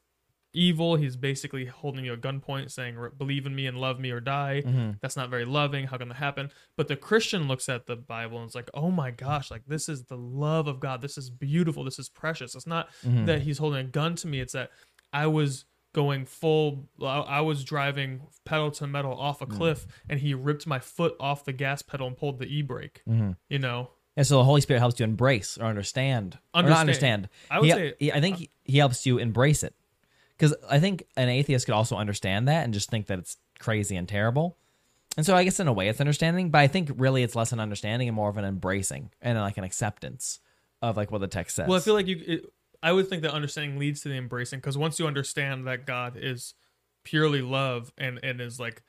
[0.53, 0.95] evil.
[0.95, 4.63] He's basically holding you at gunpoint, saying, "Believe in me and love me or die."
[4.65, 4.91] Mm-hmm.
[5.01, 5.87] That's not very loving.
[5.87, 6.51] How can that happen?
[6.77, 9.51] But the Christian looks at the Bible and is like, "Oh my gosh!
[9.51, 11.01] Like this is the love of God.
[11.01, 11.83] This is beautiful.
[11.83, 13.25] This is precious." It's not mm-hmm.
[13.25, 14.39] that He's holding a gun to me.
[14.39, 14.71] It's that
[15.13, 16.87] I was going full.
[17.03, 19.55] I was driving pedal to metal off a mm.
[19.55, 23.01] cliff, and He ripped my foot off the gas pedal and pulled the e brake.
[23.07, 23.31] Mm-hmm.
[23.49, 23.91] You know.
[24.17, 26.81] And so the Holy Spirit helps you embrace or understand, or not Understand.
[26.81, 27.29] understand.
[27.49, 29.73] I would He- say- he- I think he, he helps you embrace it,
[30.41, 33.95] because I think an atheist could also understand that and just think that it's crazy
[33.95, 34.57] and terrible.
[35.15, 37.51] And so I guess in a way it's understanding, but I think really it's less
[37.51, 40.39] an understanding and more of an embracing and like an acceptance
[40.81, 41.67] of like what the text says.
[41.67, 42.23] Well, I feel like you.
[42.25, 45.85] It, I would think that understanding leads to the embracing because once you understand that
[45.85, 46.55] God is
[47.03, 48.81] purely love and and is like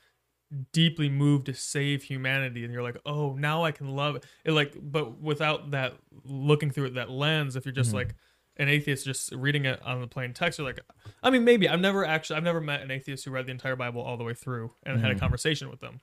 [0.73, 4.25] deeply moved to save humanity, and you're like, oh, now I can love it.
[4.47, 7.99] it like, but without that looking through it that lens, if you're just mm-hmm.
[7.99, 8.15] like
[8.63, 10.81] an atheist just reading it on the plain text, you're like,
[11.23, 13.77] I mean, maybe I've never actually I've never met an atheist who read the entire
[13.77, 15.21] Bible all the way through and had a mm-hmm.
[15.21, 16.01] conversation with them.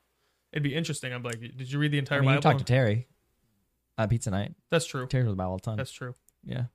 [0.52, 1.14] It'd be interesting.
[1.14, 2.52] I'm like, did you read the entire I mean, you Bible?
[2.52, 3.08] talked to Terry
[3.98, 4.54] at pizza night.
[4.70, 5.08] That's true.
[5.08, 5.78] Terry was Bible a ton.
[5.78, 6.14] That's true.
[6.44, 6.66] yeah,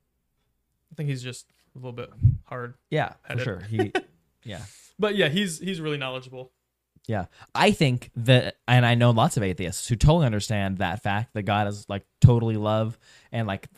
[0.93, 2.11] I think he's just a little bit
[2.45, 2.75] hard.
[2.91, 3.61] yeah, for sure.
[3.61, 3.93] He,
[4.45, 4.63] yeah.
[4.99, 6.53] But yeah, he's he's really knowledgeable.
[7.07, 7.27] Yeah.
[7.55, 11.43] I think that, and I know lots of atheists who totally understand that fact that
[11.43, 12.99] God is like totally love
[13.31, 13.69] and like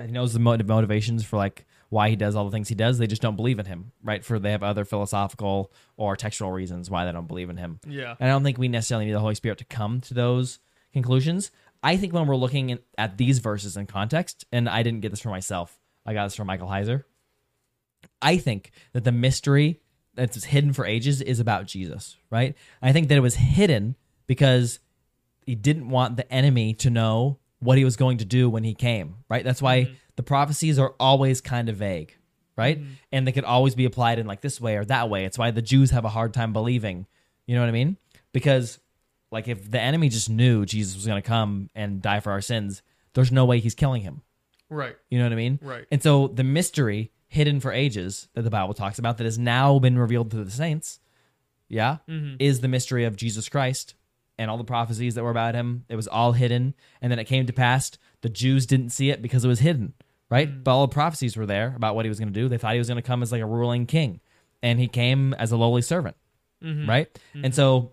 [0.00, 2.98] he knows the motiv- motivations for like why he does all the things he does.
[2.98, 4.24] They just don't believe in him, right?
[4.24, 7.78] For they have other philosophical or textual reasons why they don't believe in him.
[7.86, 8.16] Yeah.
[8.18, 10.58] And I don't think we necessarily need the Holy Spirit to come to those
[10.92, 11.50] conclusions.
[11.82, 15.10] I think when we're looking in, at these verses in context, and I didn't get
[15.10, 17.04] this for myself, I got this from Michael Heiser.
[18.20, 19.80] I think that the mystery
[20.14, 22.56] that's hidden for ages is about Jesus, right?
[22.82, 24.78] I think that it was hidden because
[25.44, 28.74] he didn't want the enemy to know what he was going to do when he
[28.74, 29.42] came, right?
[29.42, 29.94] That's why mm-hmm.
[30.16, 32.14] the prophecies are always kind of vague,
[32.56, 32.78] right?
[32.78, 32.92] Mm-hmm.
[33.12, 35.24] And they could always be applied in like this way or that way.
[35.24, 37.06] It's why the Jews have a hard time believing.
[37.46, 37.96] You know what I mean?
[38.32, 38.78] Because
[39.30, 42.42] like if the enemy just knew Jesus was going to come and die for our
[42.42, 42.82] sins,
[43.14, 44.22] there's no way he's killing him.
[44.68, 44.96] Right.
[45.10, 45.58] You know what I mean?
[45.62, 45.86] Right.
[45.90, 49.78] And so the mystery hidden for ages that the Bible talks about that has now
[49.78, 51.00] been revealed to the saints,
[51.68, 52.36] yeah, mm-hmm.
[52.38, 53.94] is the mystery of Jesus Christ
[54.38, 55.84] and all the prophecies that were about him.
[55.88, 56.74] It was all hidden.
[57.00, 57.92] And then it came to pass.
[58.22, 59.94] The Jews didn't see it because it was hidden,
[60.30, 60.48] right?
[60.48, 60.64] Mm.
[60.64, 62.48] But all the prophecies were there about what he was going to do.
[62.48, 64.20] They thought he was going to come as like a ruling king.
[64.62, 66.16] And he came as a lowly servant,
[66.62, 66.88] mm-hmm.
[66.88, 67.20] right?
[67.34, 67.52] And mm-hmm.
[67.52, 67.92] so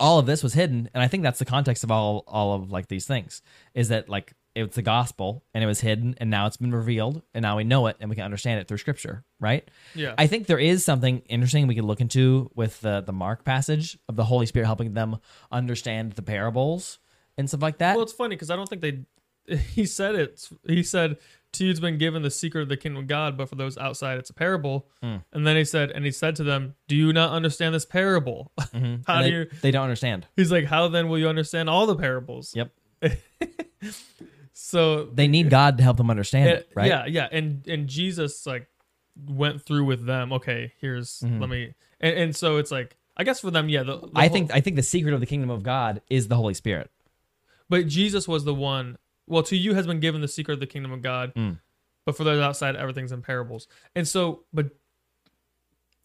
[0.00, 2.70] all of this was hidden and i think that's the context of all all of
[2.70, 3.42] like these things
[3.74, 7.22] is that like it's the gospel and it was hidden and now it's been revealed
[7.34, 10.14] and now we know it and we can understand it through scripture right Yeah.
[10.18, 13.98] i think there is something interesting we could look into with the the mark passage
[14.08, 15.18] of the holy spirit helping them
[15.52, 16.98] understand the parables
[17.36, 19.04] and stuff like that Well, it's funny because I don't think they.
[19.74, 20.46] He said it.
[20.66, 21.16] He said,
[21.52, 24.18] "To you's been given the secret of the kingdom of God, but for those outside,
[24.18, 25.16] it's a parable." Hmm.
[25.32, 28.52] And then he said, and he said to them, "Do you not understand this parable?
[28.58, 31.86] How And do you?" they don't understand He's like, "How then will you understand all
[31.86, 32.72] the parables?" yep
[34.60, 37.86] So they need god to help them understand Uh, it right Yeah, yeah, and and
[37.88, 38.66] Jesus like
[39.26, 40.32] went through with them.
[40.32, 43.82] Okay, here's let me, and, and so it's like I guess for them, yeah.
[43.84, 44.18] The, the Mm-hmm.
[44.18, 46.54] i whole- think i think the secret of the kingdom of god is the holy
[46.54, 46.90] spirit
[47.68, 48.96] but Jesus was the one.
[49.26, 51.58] Well, to you has been given the secret of the kingdom of God, Mm.
[52.06, 53.68] but for those outside, everything's in parables.
[53.94, 54.70] And so, but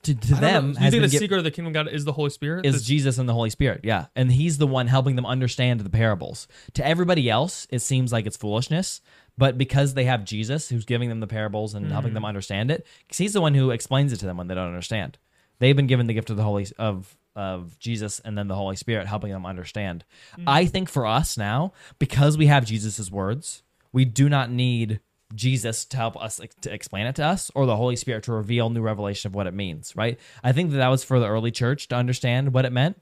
[0.04, 0.80] to, to them know.
[0.82, 2.66] You think the giv- secret of the kingdom of God is the Holy Spirit?
[2.66, 3.82] is This- Jesus and the Holy Spirit.
[3.84, 4.06] Yeah.
[4.16, 6.48] And he's the one helping them understand the parables.
[6.76, 9.02] To everybody else, it seems like it's foolishness.
[9.38, 12.16] But because they have Jesus who's giving them the parables and helping Hmm.
[12.16, 14.68] them understand it, because he's the one who explains it to them when they don't
[14.68, 15.18] understand.
[15.60, 18.76] They've been given the gift of the Holy of of Jesus and then the Holy
[18.76, 20.06] Spirit helping them understand.
[20.36, 20.44] Hmm.
[20.48, 25.00] I think for us now, because we have Jesus's words, we do not need
[25.34, 28.70] Jesus to help us to explain it to us or the Holy Spirit to reveal
[28.70, 30.20] new revelation of what it means, right?
[30.44, 33.02] I think that that was for the early church to understand what it meant.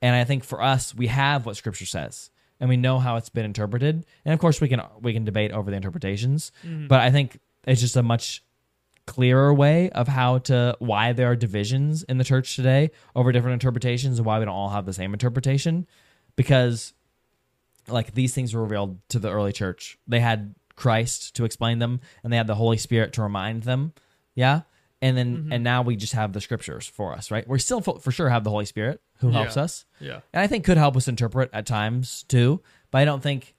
[0.00, 3.28] And I think for us, we have what scripture says and we know how it's
[3.28, 4.06] been interpreted.
[4.24, 6.86] And of course we can we can debate over the interpretations, mm-hmm.
[6.86, 8.42] but I think it's just a much
[9.06, 13.54] clearer way of how to why there are divisions in the church today over different
[13.54, 15.86] interpretations and why we don't all have the same interpretation
[16.36, 16.92] because
[17.88, 19.98] like these things were revealed to the early church.
[20.06, 23.92] They had Christ to explain them, and they had the Holy Spirit to remind them.
[24.34, 24.62] Yeah,
[25.02, 25.52] and then Mm-hmm.
[25.52, 27.46] and now we just have the scriptures for us, right?
[27.48, 29.62] We still for for sure have the Holy Spirit who helps Yeah.
[29.64, 30.20] us, yeah.
[30.32, 32.62] and I think could help us interpret at times too.
[32.90, 33.54] But I don't think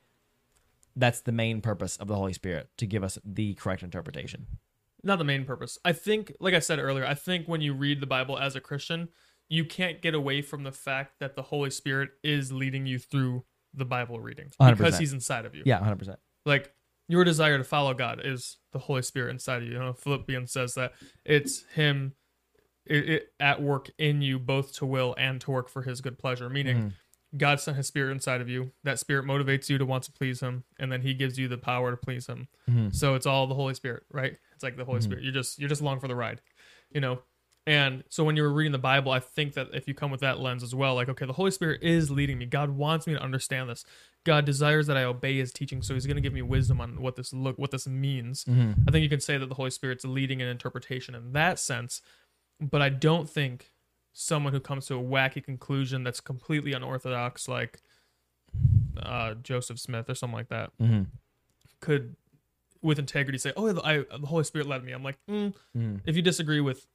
[0.95, 4.47] that's the main purpose of the Holy Spirit to give us the correct interpretation.
[5.01, 5.77] not the main purpose.
[5.85, 8.59] I think, like I said earlier, I think when you read the Bible as a
[8.59, 9.07] Christian,
[9.47, 13.45] you can't get away from the fact that the Holy Spirit is leading you through
[13.73, 14.77] the Bible reading 100%.
[14.77, 15.63] because He's inside of you.
[15.65, 16.19] Yeah, hundred percent.
[16.45, 16.73] Like
[17.09, 19.73] your desire to follow God is the Holy Spirit inside of you.
[19.73, 20.93] You know, Philippians says that
[21.25, 22.13] it's Him
[22.85, 26.19] it, it, at work in you, both to will and to work for His good
[26.19, 26.49] pleasure.
[26.49, 27.37] Meaning, mm-hmm.
[27.37, 28.71] God sent His Spirit inside of you.
[28.83, 31.57] That Spirit motivates you to want to please Him, and then He gives you the
[31.57, 32.47] power to please Him.
[32.69, 32.89] Mm-hmm.
[32.91, 34.37] So it's all the Holy Spirit, right?
[34.53, 35.05] It's like the Holy mm-hmm.
[35.05, 35.23] Spirit.
[35.23, 36.41] You're just you're just along for the ride,
[36.91, 37.23] you know.
[37.65, 40.21] And so when you were reading the Bible, I think that if you come with
[40.21, 42.45] that lens as well, like okay, the Holy Spirit is leading me.
[42.45, 43.83] God wants me to understand this.
[44.25, 47.01] God desires that I obey His teaching, so He's going to give me wisdom on
[47.01, 48.45] what this look, what this means.
[48.47, 52.01] I think you can say that the Holy Spirit's leading an interpretation in that sense,
[52.59, 53.71] but I don't think
[54.11, 57.79] someone who comes to a wacky conclusion that's completely unorthodox, like
[59.01, 61.03] uh, Joseph Smith or something like that, Mm-hmm.
[61.79, 62.15] could,
[62.81, 65.53] with integrity, say, "Oh, the, I, the Holy Spirit led me." I'm like, mm.
[65.77, 65.95] Mm-hmm.
[66.05, 66.87] if you disagree with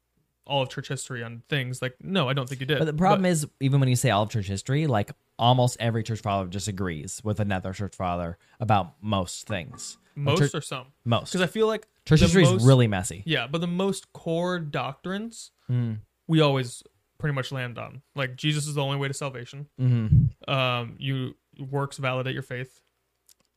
[0.46, 2.78] all of church history on things, like, no, I don't think you did.
[2.78, 6.02] But the problem is, even when you say all of church history, like almost every
[6.02, 9.96] church father disagrees with another church father about most things.
[10.16, 13.22] Most church, or some, most because I feel like church history most- is really messy.
[13.26, 15.98] yeah, but the most core doctrines Mm.
[16.28, 16.82] we always
[17.18, 18.02] pretty much land on.
[18.14, 19.66] Like Jesus is the only way to salvation.
[19.80, 20.50] Mm-hmm.
[20.52, 22.80] Um, you works validate your faith,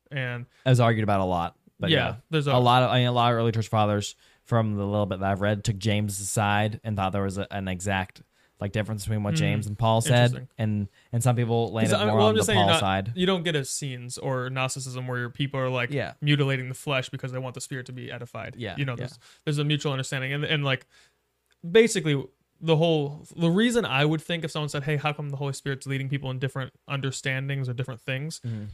[0.09, 2.99] and as argued about a lot, but yeah, yeah, there's a, a lot of I
[2.99, 4.15] mean, a lot of early church fathers,
[4.47, 7.47] from the little bit that I've read, took James' side and thought there was a,
[7.53, 8.23] an exact
[8.59, 9.37] like difference between what Mm.
[9.37, 12.79] James and Paul said, and and some people landed more well, on the Paul not-
[12.79, 13.11] side.
[13.13, 16.13] You don't get asceticism or Gnosticism where your people are like Yeah.
[16.21, 18.55] mutilating the flesh because they want the spirit to be edified.
[18.57, 18.97] Yeah, you know, yeah.
[19.05, 20.87] there's there's a mutual understanding, and and like
[21.69, 22.23] basically
[22.59, 25.53] the whole the reason I would think if someone said, "Hey, how come the Holy
[25.53, 28.65] Spirit's leading people in different understandings or different things?" Mm-hmm.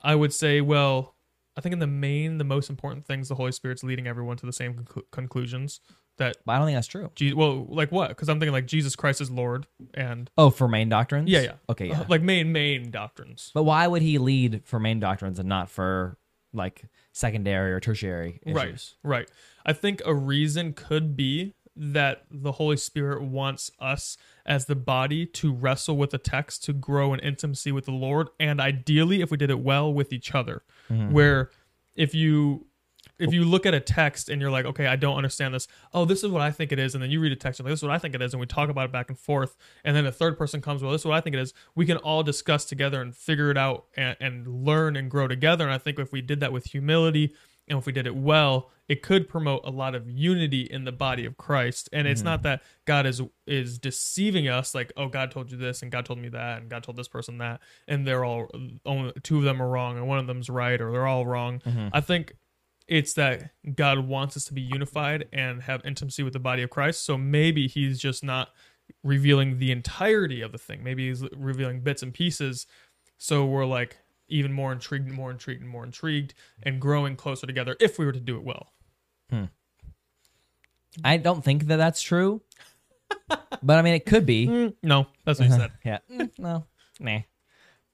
[0.00, 1.14] I would say, well,
[1.58, 4.46] I think in the main, the most important things, the Holy Spirit's leading everyone to
[4.46, 5.80] the same conclu- conclusions.
[6.18, 7.10] That But I don't think that's true.
[7.16, 8.08] Je- well, like what?
[8.10, 11.28] Because I'm thinking like Jesus Christ is Lord, and Oh, for main doctrines?
[11.28, 12.00] yeah, yeah, Okay, yeah.
[12.00, 13.50] Uh, like main main doctrines.
[13.54, 16.16] But why would he lead for main doctrines and not for
[16.52, 18.96] like secondary or tertiary issues?
[19.04, 19.30] Right, right.
[19.66, 25.24] I think a reason could be that the Holy Spirit wants us as the body
[25.26, 29.30] to wrestle with the text to grow in intimacy with the Lord, and ideally, if
[29.30, 30.62] we did it well, with each other.
[30.90, 31.12] Mm-hmm.
[31.12, 31.50] Where
[31.94, 32.66] if you
[33.18, 35.66] if you look at a text and you're like, okay, I don't understand this.
[35.92, 37.66] Oh, this is what I think it is, and then you read a text and
[37.66, 39.18] like, this is what I think it is, and we talk about it back and
[39.18, 41.52] forth, and then a third person comes, well, this is what I think it is.
[41.74, 45.64] We can all discuss together and figure it out and, and learn and grow together.
[45.64, 47.34] And I think if we did that with humility
[47.68, 50.92] and if we did it well, it could promote a lot of unity in the
[50.92, 51.88] body of Christ.
[51.92, 52.26] And it's mm-hmm.
[52.26, 56.06] not that God is is deceiving us, like, oh, God told you this, and God
[56.06, 58.48] told me that, and God told this person that, and they're all
[58.86, 61.60] only two of them are wrong, and one of them's right, or they're all wrong.
[61.60, 61.88] Mm-hmm.
[61.92, 62.34] I think
[62.86, 66.70] it's that God wants us to be unified and have intimacy with the body of
[66.70, 67.04] Christ.
[67.04, 68.48] So maybe He's just not
[69.04, 70.82] revealing the entirety of the thing.
[70.82, 72.66] Maybe He's revealing bits and pieces.
[73.18, 77.46] So we're like even more intrigued, and more intrigued, and more intrigued, and growing closer
[77.46, 78.72] together if we were to do it well.
[81.04, 82.42] I don't think that that's true.
[83.28, 84.46] but I mean, it could be.
[84.46, 85.72] Mm, no, that's what He said.
[85.84, 85.98] Yeah.
[86.10, 86.66] Mm, no.
[87.00, 87.20] Nah.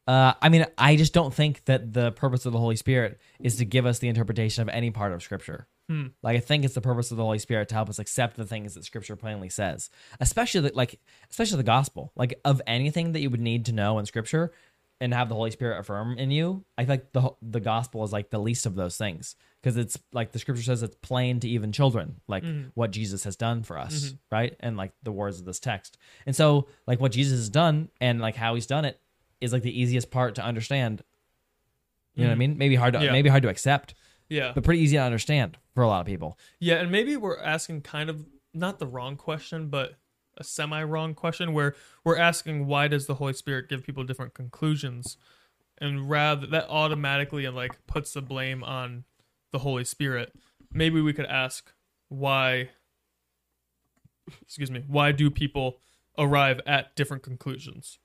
[0.07, 3.57] Uh, I mean, I just don't think that the purpose of the Holy Spirit is
[3.57, 5.67] to give us the interpretation of any part of Scripture.
[5.89, 6.09] Hmm.
[6.23, 8.45] Like, I think it's the purpose of the Holy Spirit to help us accept the
[8.45, 12.13] things that Scripture plainly says, especially the, like, especially the gospel.
[12.17, 14.53] Like, of anything that you would need to know in Scripture,
[15.01, 18.31] and have the Holy Spirit affirm in you, I think the the gospel is like
[18.31, 21.73] the least of those things because it's like the scripture says it's plain to even
[21.73, 22.69] children, like mm-hmm.
[22.75, 24.17] what Jesus has done for us, mm-hmm.
[24.31, 24.57] right?
[24.61, 25.97] And like the words of this text.
[26.27, 29.01] And so like what Jesus has done and like how he's done it
[29.41, 31.03] is like the easiest part to understand.
[32.15, 32.39] You know what I mm-hmm.
[32.41, 32.59] mean?
[32.59, 33.13] Maybe hard to Yeah.
[33.13, 33.95] maybe hard to accept,
[34.29, 34.53] Yeah.
[34.55, 36.39] but pretty easy to understand for a lot of people.
[36.61, 39.97] Yeah, and maybe we're asking kind of not the wrong question, but
[40.39, 44.35] a semi wrong question where we're asking why does the Holy Spirit give people different
[44.35, 45.17] conclusions?
[45.79, 49.05] And rather that automatically and like puts the blame on
[49.53, 50.33] the Holy Spirit.
[50.73, 51.73] Maybe we could ask
[52.09, 52.71] why
[54.43, 55.79] excuse me, why do people
[56.19, 57.99] arrive at different conclusions?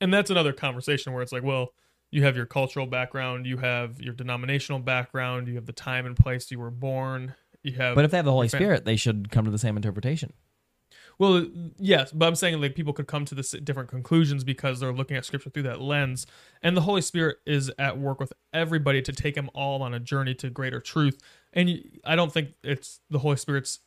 [0.00, 1.72] And that's another conversation where it's like, well,
[2.10, 6.16] you have your cultural background, you have your denominational background, you have the time and
[6.16, 9.30] place you were born, you have But if they have the Holy Spirit, they should
[9.30, 10.32] come to the same interpretation.
[11.18, 11.46] Well,
[11.78, 15.16] yes, but I'm saying like people could come to this different conclusions because they're looking
[15.16, 16.26] at scripture through that lens,
[16.62, 20.00] and the Holy Spirit is at work with everybody to take them all on a
[20.00, 21.18] journey to greater truth.
[21.52, 23.80] And I don't think it's the Holy Spirit's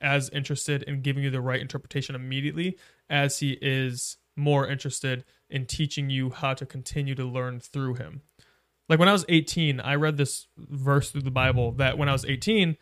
[0.00, 2.78] as interested in giving you the right interpretation immediately
[3.10, 8.22] as he is more interested in teaching you how to continue to learn through him.
[8.88, 12.12] Like when I was 18, I read this verse through the Bible that when I
[12.12, 12.76] was 18,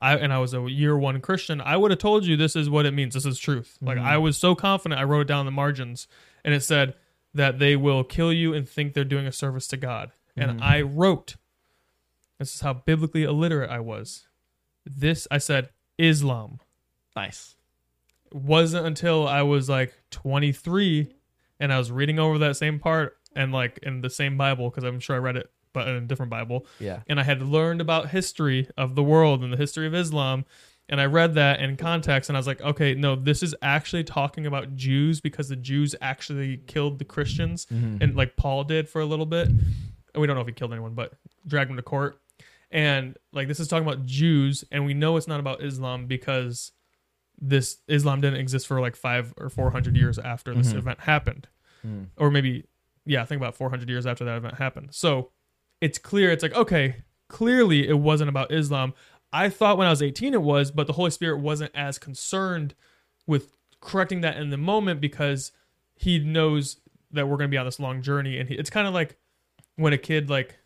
[0.00, 2.70] I and I was a year one Christian, I would have told you this is
[2.70, 3.14] what it means.
[3.14, 3.78] This is truth.
[3.82, 4.06] Like mm-hmm.
[4.06, 6.08] I was so confident, I wrote it down in the margins,
[6.44, 6.94] and it said
[7.34, 10.12] that they will kill you and think they're doing a service to God.
[10.36, 10.62] And mm-hmm.
[10.62, 11.36] I wrote,
[12.38, 14.26] this is how biblically illiterate I was.
[14.86, 16.60] This I said Islam.
[17.14, 17.56] Nice.
[18.26, 21.12] It wasn't until I was like 23
[21.58, 24.84] and I was reading over that same part and like in the same Bible because
[24.84, 27.00] I'm sure I read it but in a different Bible Yeah.
[27.08, 30.44] and I had learned about history of the world and the history of Islam.
[30.88, 34.02] And I read that in context, and I was like, okay, no, this is actually
[34.02, 38.02] talking about Jews because the Jews actually killed the Christians, mm-hmm.
[38.02, 39.46] and like Paul did for a little bit.
[39.46, 41.12] And we don't know if he killed anyone, but
[41.46, 42.20] dragged them to court.
[42.72, 46.72] And like this is talking about Jews, and we know it's not about Islam because
[47.40, 50.78] this Islam didn't exist for like five or four hundred years after this mm-hmm.
[50.78, 51.46] event happened,
[51.86, 52.06] mm.
[52.16, 52.64] or maybe
[53.06, 54.88] yeah, I think about four hundred years after that event happened.
[54.90, 55.30] So
[55.80, 56.30] it's clear.
[56.30, 56.96] It's like okay,
[57.28, 58.94] clearly it wasn't about Islam.
[59.32, 62.74] I thought when I was 18 it was, but the Holy Spirit wasn't as concerned
[63.26, 65.52] with correcting that in the moment because
[65.94, 66.78] he knows
[67.12, 69.18] that we're going to be on this long journey and he, it's kind of like
[69.76, 70.58] when a kid like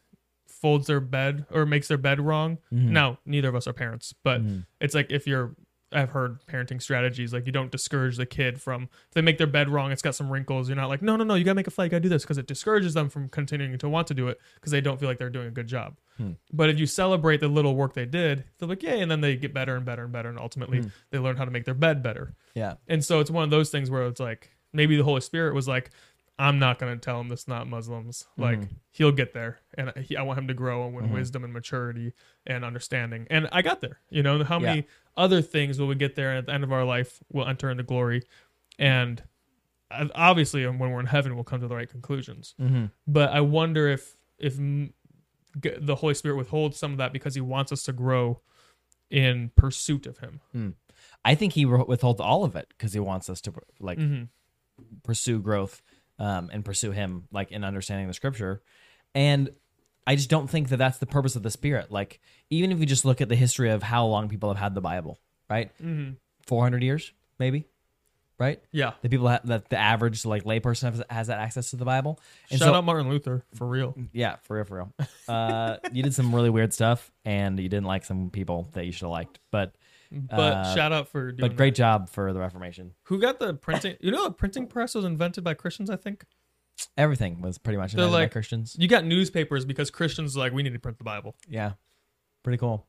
[0.46, 2.58] folds their bed or makes their bed wrong.
[2.72, 2.92] Mm-hmm.
[2.92, 4.60] Now, neither of us are parents, but mm-hmm.
[4.80, 5.54] it's like if you're
[5.94, 9.46] I've heard parenting strategies like you don't discourage the kid from if they make their
[9.46, 10.68] bed wrong, it's got some wrinkles.
[10.68, 12.38] You're not like, no, no, no, you gotta make a you gotta do this because
[12.38, 15.18] it discourages them from continuing to want to do it because they don't feel like
[15.18, 15.96] they're doing a good job.
[16.16, 16.32] Hmm.
[16.52, 19.36] But if you celebrate the little work they did, they're like, yay, and then they
[19.36, 20.88] get better and better and better, and ultimately hmm.
[21.10, 22.34] they learn how to make their bed better.
[22.54, 22.74] Yeah.
[22.88, 25.68] And so it's one of those things where it's like maybe the Holy Spirit was
[25.68, 25.90] like,
[26.38, 28.26] I'm not going to tell him this not Muslims.
[28.36, 32.12] Like he'll get there, and he, I want him to grow in wisdom and maturity
[32.46, 33.26] and understanding.
[33.30, 34.00] And I got there.
[34.10, 34.86] You know how many Yeah.
[35.16, 37.70] other things will we get there, and at the end of our life, we'll enter
[37.70, 38.22] into glory.
[38.78, 39.22] And
[40.14, 42.54] obviously, when we're in heaven, we'll come to the right conclusions.
[42.60, 42.86] Mm-hmm.
[43.06, 44.92] But I wonder if if mm,
[45.54, 48.40] the Holy Spirit withholds some of that because He wants us to grow
[49.10, 50.74] in pursuit of Him.
[51.24, 54.28] I think he withholds all of it because he wants us to like Mhm.
[55.02, 55.82] pursue growth
[56.18, 58.62] um, and pursue him like in understanding the scripture.
[59.14, 59.50] And
[60.06, 61.90] i just don't think that that's the purpose of the spirit.
[61.90, 64.74] Like even if you just look at the history of how long people have had
[64.74, 65.70] the bible right?
[65.82, 66.12] Mm-hmm.
[66.46, 67.64] 400 years maybe
[68.38, 68.60] right?
[68.72, 68.92] Yeah.
[69.02, 72.18] the people ha- that the average like layperson has, has that access to the bible.
[72.50, 73.94] And Shout so out Martin Luther for real.
[74.12, 74.92] yeah for real for real.
[75.28, 78.92] Uh, you did some really weird stuff and you didn't like some people that you
[78.92, 79.38] should have liked.
[79.50, 79.72] But
[80.30, 81.78] But Uh, shout out for doing but great that.
[81.78, 83.96] job for the reformation Who got the printing?
[84.00, 85.90] You know, the printing press was invented by Christians.
[85.90, 86.24] I think
[86.96, 90.72] everything was pretty much invented by christians you got newspapers because Christians like we need
[90.72, 91.36] to print the Bible.
[91.48, 91.72] Yeah.
[92.42, 92.86] Pretty cool.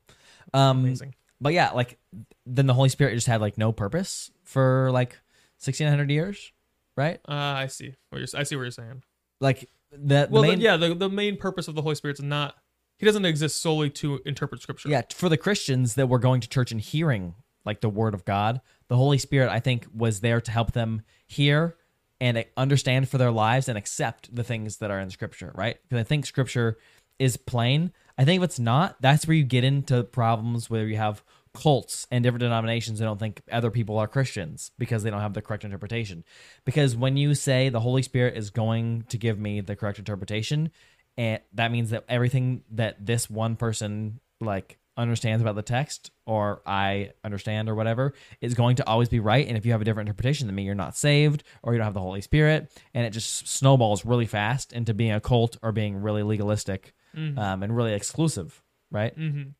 [0.52, 1.14] Um Amazing.
[1.40, 1.98] but yeah, like
[2.44, 5.12] then the Holy Spirit just had like no purpose for like
[5.58, 6.52] 1600 years,
[6.96, 7.18] right?
[7.28, 8.28] Uh, I see what you're.
[8.38, 9.02] I see what you're saying.
[9.40, 12.56] Like the, the Well, the- yeah, the, the main purpose of the Holy Spirit's not.
[12.98, 14.88] He doesn't exist solely to interpret Scripture.
[14.88, 18.24] yeah, for the Christians that were going to church and hearing like the word of
[18.24, 21.76] God, the Holy Spirit I think was there to help them hear
[22.20, 25.76] and understand for their lives and accept the things that are in scripture, right?
[25.82, 26.78] Because I think scripture
[27.18, 27.92] is plain.
[28.16, 32.06] I think if it's not, that's where you get into problems where you have cults
[32.10, 35.42] and different denominations that don't think other people are Christians because they don't have the
[35.42, 36.24] correct interpretation.
[36.64, 40.70] Because when you say the Holy Spirit is going to give me the correct interpretation,
[41.16, 46.62] and that means that everything that this one person like understands about the text or
[46.66, 49.46] I understand or whatever is going to always be right.
[49.46, 51.84] And if you have a different interpretation than me, you're not saved or you don't
[51.84, 52.72] have the Holy Spirit.
[52.94, 56.94] And it just snowballs really fast into being a cult or being really legalistic
[57.38, 59.16] um, and really exclusive, right?
[59.18, 59.50] Mm-hmm.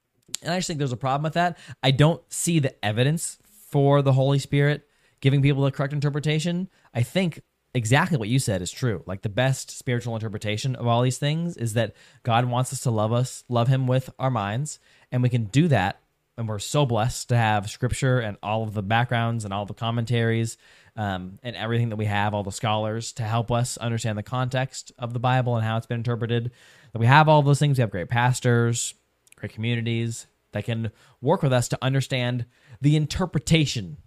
[0.43, 1.59] And I just think there's a problem with that.
[1.83, 3.39] I don't see the evidence
[3.71, 4.89] for the Holy Spirit
[5.21, 6.69] giving people the correct interpretation.
[6.95, 7.43] I think
[7.77, 9.03] exactly what you said is true.
[9.07, 12.91] Like the best spiritual interpretation of all these things is that God wants us to
[12.91, 14.81] love us, love Him with our minds,
[15.13, 16.01] and we can do that.
[16.39, 19.75] And we're so blessed to have Scripture and all of the backgrounds and all the
[19.75, 20.57] commentaries
[20.97, 24.93] um, and everything that we have, all the scholars to help us understand the context
[24.99, 26.51] of the Bible and how it's been interpreted.
[26.93, 27.77] That we have all those things.
[27.77, 28.95] We have great pastors,
[29.37, 32.47] great communities that can work with us to understand
[32.81, 33.99] the interpretation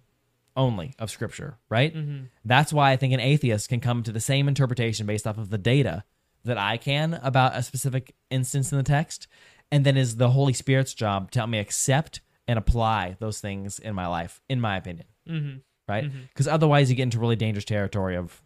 [0.56, 1.94] only of scripture, right?
[2.44, 5.50] That's why I think an atheist can come to the same interpretation based off of
[5.50, 6.04] the data
[6.44, 9.26] that I can about a specific instance in the text.
[9.72, 13.78] And then is the Holy Spirit's job to help me accept and apply those things
[13.78, 15.58] in my life, in my opinion, Mm-hmm.
[15.88, 16.10] right?
[16.28, 18.42] Because otherwise you get into really dangerous territory of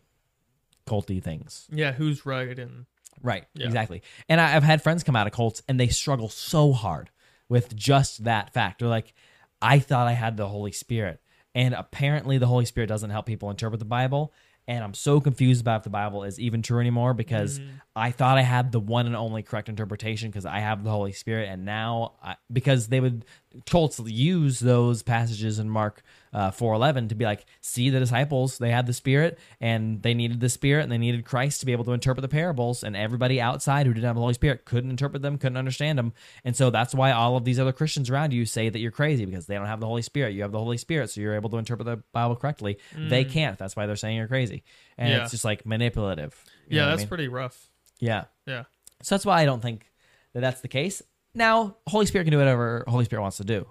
[0.87, 1.67] culty things.
[1.73, 2.87] Yeah, who's right and
[3.23, 3.45] Right.
[3.55, 3.67] Yeah.
[3.67, 4.03] Exactly.
[4.29, 7.09] And I, I've had friends come out of cults and they struggle so hard
[7.49, 8.81] with just that fact.
[8.81, 9.15] They're like,
[9.63, 11.21] I thought I had the Holy Spirit.
[11.55, 14.33] And apparently the Holy Spirit doesn't help people interpret the Bible.
[14.67, 17.69] And I'm so confused about if the Bible is even true anymore because mm.
[17.97, 21.12] I thought I had the one and only correct interpretation because I have the Holy
[21.12, 21.49] Spirit.
[21.49, 23.24] And now, I, because they would,
[23.66, 28.70] cults use those passages in Mark uh, 4.11 to be like, see the disciples, they
[28.72, 31.84] had the Spirit and they needed the Spirit and they needed Christ to be able
[31.84, 32.82] to interpret the parables.
[32.82, 36.14] And everybody outside who didn't have the Holy Spirit couldn't interpret them, couldn't understand them.
[36.45, 39.24] And so that's why all of these other Christians around you say that you're crazy
[39.24, 40.34] because they don't have the Holy Spirit.
[40.34, 42.78] You have the Holy Spirit, so you're able to interpret the Bible correctly.
[42.97, 43.57] They can't.
[43.57, 44.64] That's why they're saying you're crazy.
[44.99, 45.22] And Yeah.
[45.22, 46.34] it's just like manipulative.
[46.68, 47.09] You yeah, what I that's mean?
[47.09, 47.68] pretty rough.
[48.05, 48.25] Yeah.
[48.47, 48.65] Yeah.
[49.03, 49.91] So that's why I don't think
[50.33, 51.03] that that's the case.
[51.35, 53.67] Now, Holy Spirit can do whatever Holy Spirit wants to do,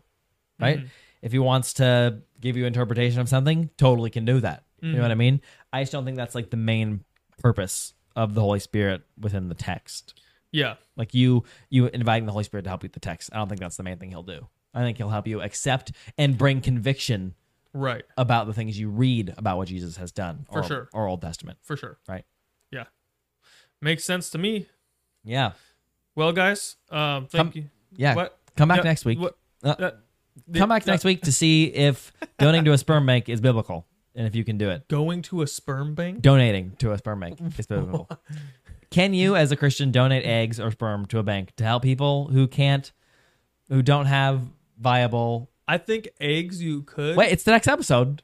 [0.60, 0.80] right?
[0.80, 0.88] Mm-hmm.
[1.22, 4.64] If he wants to give you interpretation of something, totally can do that.
[4.82, 5.20] You know what I mm-hmm.
[5.20, 5.42] mean?
[5.72, 7.06] I just don't think that's like the main
[7.42, 10.20] purpose of the Holy Spirit within the text.
[10.52, 10.76] Yeah.
[10.98, 13.30] Like you, you inviting the Holy Spirit to help you with the text.
[13.32, 14.46] I don't think that's the main thing he'll do.
[14.74, 17.36] I think he'll help you accept and bring conviction
[17.74, 18.04] Right.
[18.18, 20.90] about the things you read about what Jesus has done, For or, sure.
[20.94, 21.98] or Old Testament, For sure.
[22.08, 22.26] right?
[22.72, 22.84] Yeah.
[23.82, 24.68] Makes sense to me.
[25.24, 25.52] Yeah,
[26.16, 27.70] Well, guys, um, thank Come- you.
[27.96, 28.16] yeah.
[28.16, 28.38] What?
[28.56, 29.20] Come back Yeah, next week.
[29.20, 29.38] What?
[29.64, 29.92] Uh, Uh,
[30.54, 33.86] Come back yeah, next week to see if donating to a sperm bank is biblical
[34.16, 34.88] and if you can do it.
[34.88, 36.22] Going to a sperm bank?
[36.22, 38.10] Donating to a sperm bank is biblical.
[38.90, 42.28] can you, as a Christian, donate eggs or sperm to a bank to help people
[42.28, 42.92] who can't,
[43.70, 44.42] who don't have
[44.80, 45.50] viable?
[45.68, 47.16] I think eggs you could.
[47.16, 48.22] Wait, it's the next episode.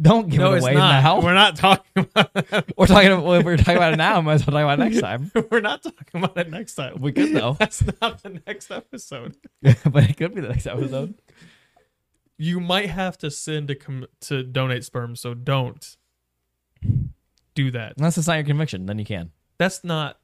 [0.00, 1.20] Don't give no, it away now.
[1.20, 2.72] We're not talking about it.
[2.76, 3.10] We're talking.
[3.10, 4.20] About, we're talking about it now.
[4.20, 5.32] Might as well talk about it next time.
[5.50, 7.00] We're not talking about it next time.
[7.00, 9.36] We could though, That's not the next episode.
[9.62, 11.14] but it could be the next episode.
[12.36, 15.96] You might have to send to com- to donate sperm, so don't
[17.56, 17.94] do that.
[17.96, 19.32] Unless it's not your conviction, then you can.
[19.58, 20.20] That's not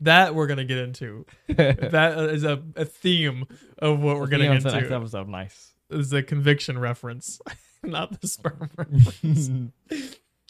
[0.00, 1.24] that we're gonna get into.
[1.48, 3.46] that is a, a theme
[3.78, 5.28] of what we're gonna Yeah, get it's the next episode.
[5.28, 5.72] Nice.
[5.88, 7.40] Is a conviction reference,
[7.90, 9.50] not the sperm reference.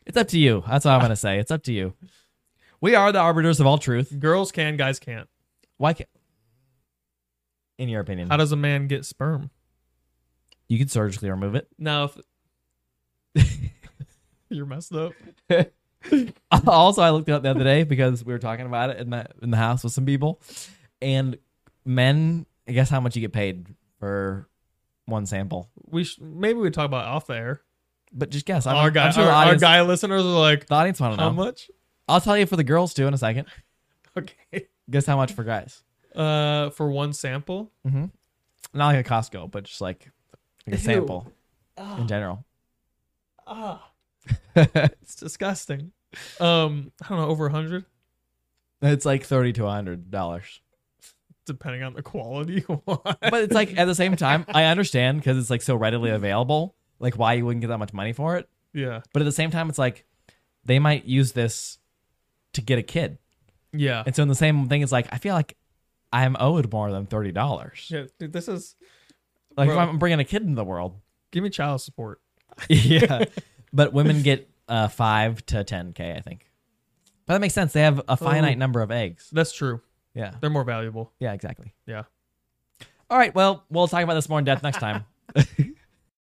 [0.07, 0.63] it's up to you.
[0.67, 1.39] That's all I'm gonna say.
[1.39, 1.95] It's up to you.
[2.81, 4.19] We are the arbiters of all truth.
[4.19, 5.29] Girls can, guys can't.
[5.79, 5.93] Why?
[5.95, 6.07] Can,
[7.79, 9.51] in your opinion, How does a man get sperm?
[10.69, 11.69] you could surgically remove it.
[11.79, 12.11] Now,
[13.35, 13.47] if
[14.49, 15.13] you're messed up.
[16.67, 19.11] also, I looked it up the other day because we were talking about it in
[19.11, 20.41] the in the house with some people,
[21.01, 21.37] and
[21.85, 22.47] men.
[22.69, 23.69] I guess how much you get paid
[24.01, 24.49] for
[25.07, 27.63] one sample, We sh- maybe we talk about it off the air.
[28.13, 28.67] but just guess.
[28.67, 31.15] I'm, our guy, I'm sure our, our audience, guy listeners are like, the audience want
[31.15, 31.35] to how know.
[31.35, 31.71] much?
[32.09, 33.47] I'll tell you for the girls too in a second.
[34.19, 34.67] Okay.
[34.89, 35.83] Guess how much for guys?
[36.15, 37.71] Uh, for one sample.
[37.87, 38.07] Mm-hmm.
[38.73, 40.11] Not like a Costco, but just like,
[40.67, 40.83] like a Ew.
[40.83, 41.31] sample
[41.99, 42.43] in general.
[43.47, 43.91] Ah,
[44.57, 45.93] it's disgusting.
[46.41, 47.85] Um, I don't know, over a hundred,
[48.81, 50.63] It's like thirty to hundred dollars.
[51.47, 52.65] Depending on the quality.
[52.87, 56.75] But it's like at the same time, I understand because it's like so readily available,
[56.99, 58.49] like why you wouldn't get that much money for it.
[58.75, 60.05] yeah, But at the same time, it's like
[60.65, 61.79] they might use this
[62.53, 63.19] to get a kid,
[63.73, 65.57] yeah, and so in the same thing, it's like I feel like
[66.13, 67.89] I'm owed more than thirty dollars.
[67.91, 68.05] yeah.
[68.19, 68.77] Dude, this is
[69.57, 70.95] Like if I'm bringing a kid into the world,
[71.33, 72.21] give me child support.
[72.69, 73.25] yeah.
[73.73, 76.51] But women get uh, five to ten k, I think.
[77.27, 77.73] But that makes sense.
[77.75, 78.59] They have a finite Oh.
[78.59, 79.29] number of eggs.
[79.33, 79.83] That's true.
[80.17, 80.33] Yeah.
[80.41, 81.13] They're more valuable.
[81.21, 81.33] Yeah.
[81.33, 81.75] Exactly.
[81.87, 82.05] Yeah.
[83.11, 83.33] All right.
[83.35, 85.05] Well, we'll talk about this more in depth next time.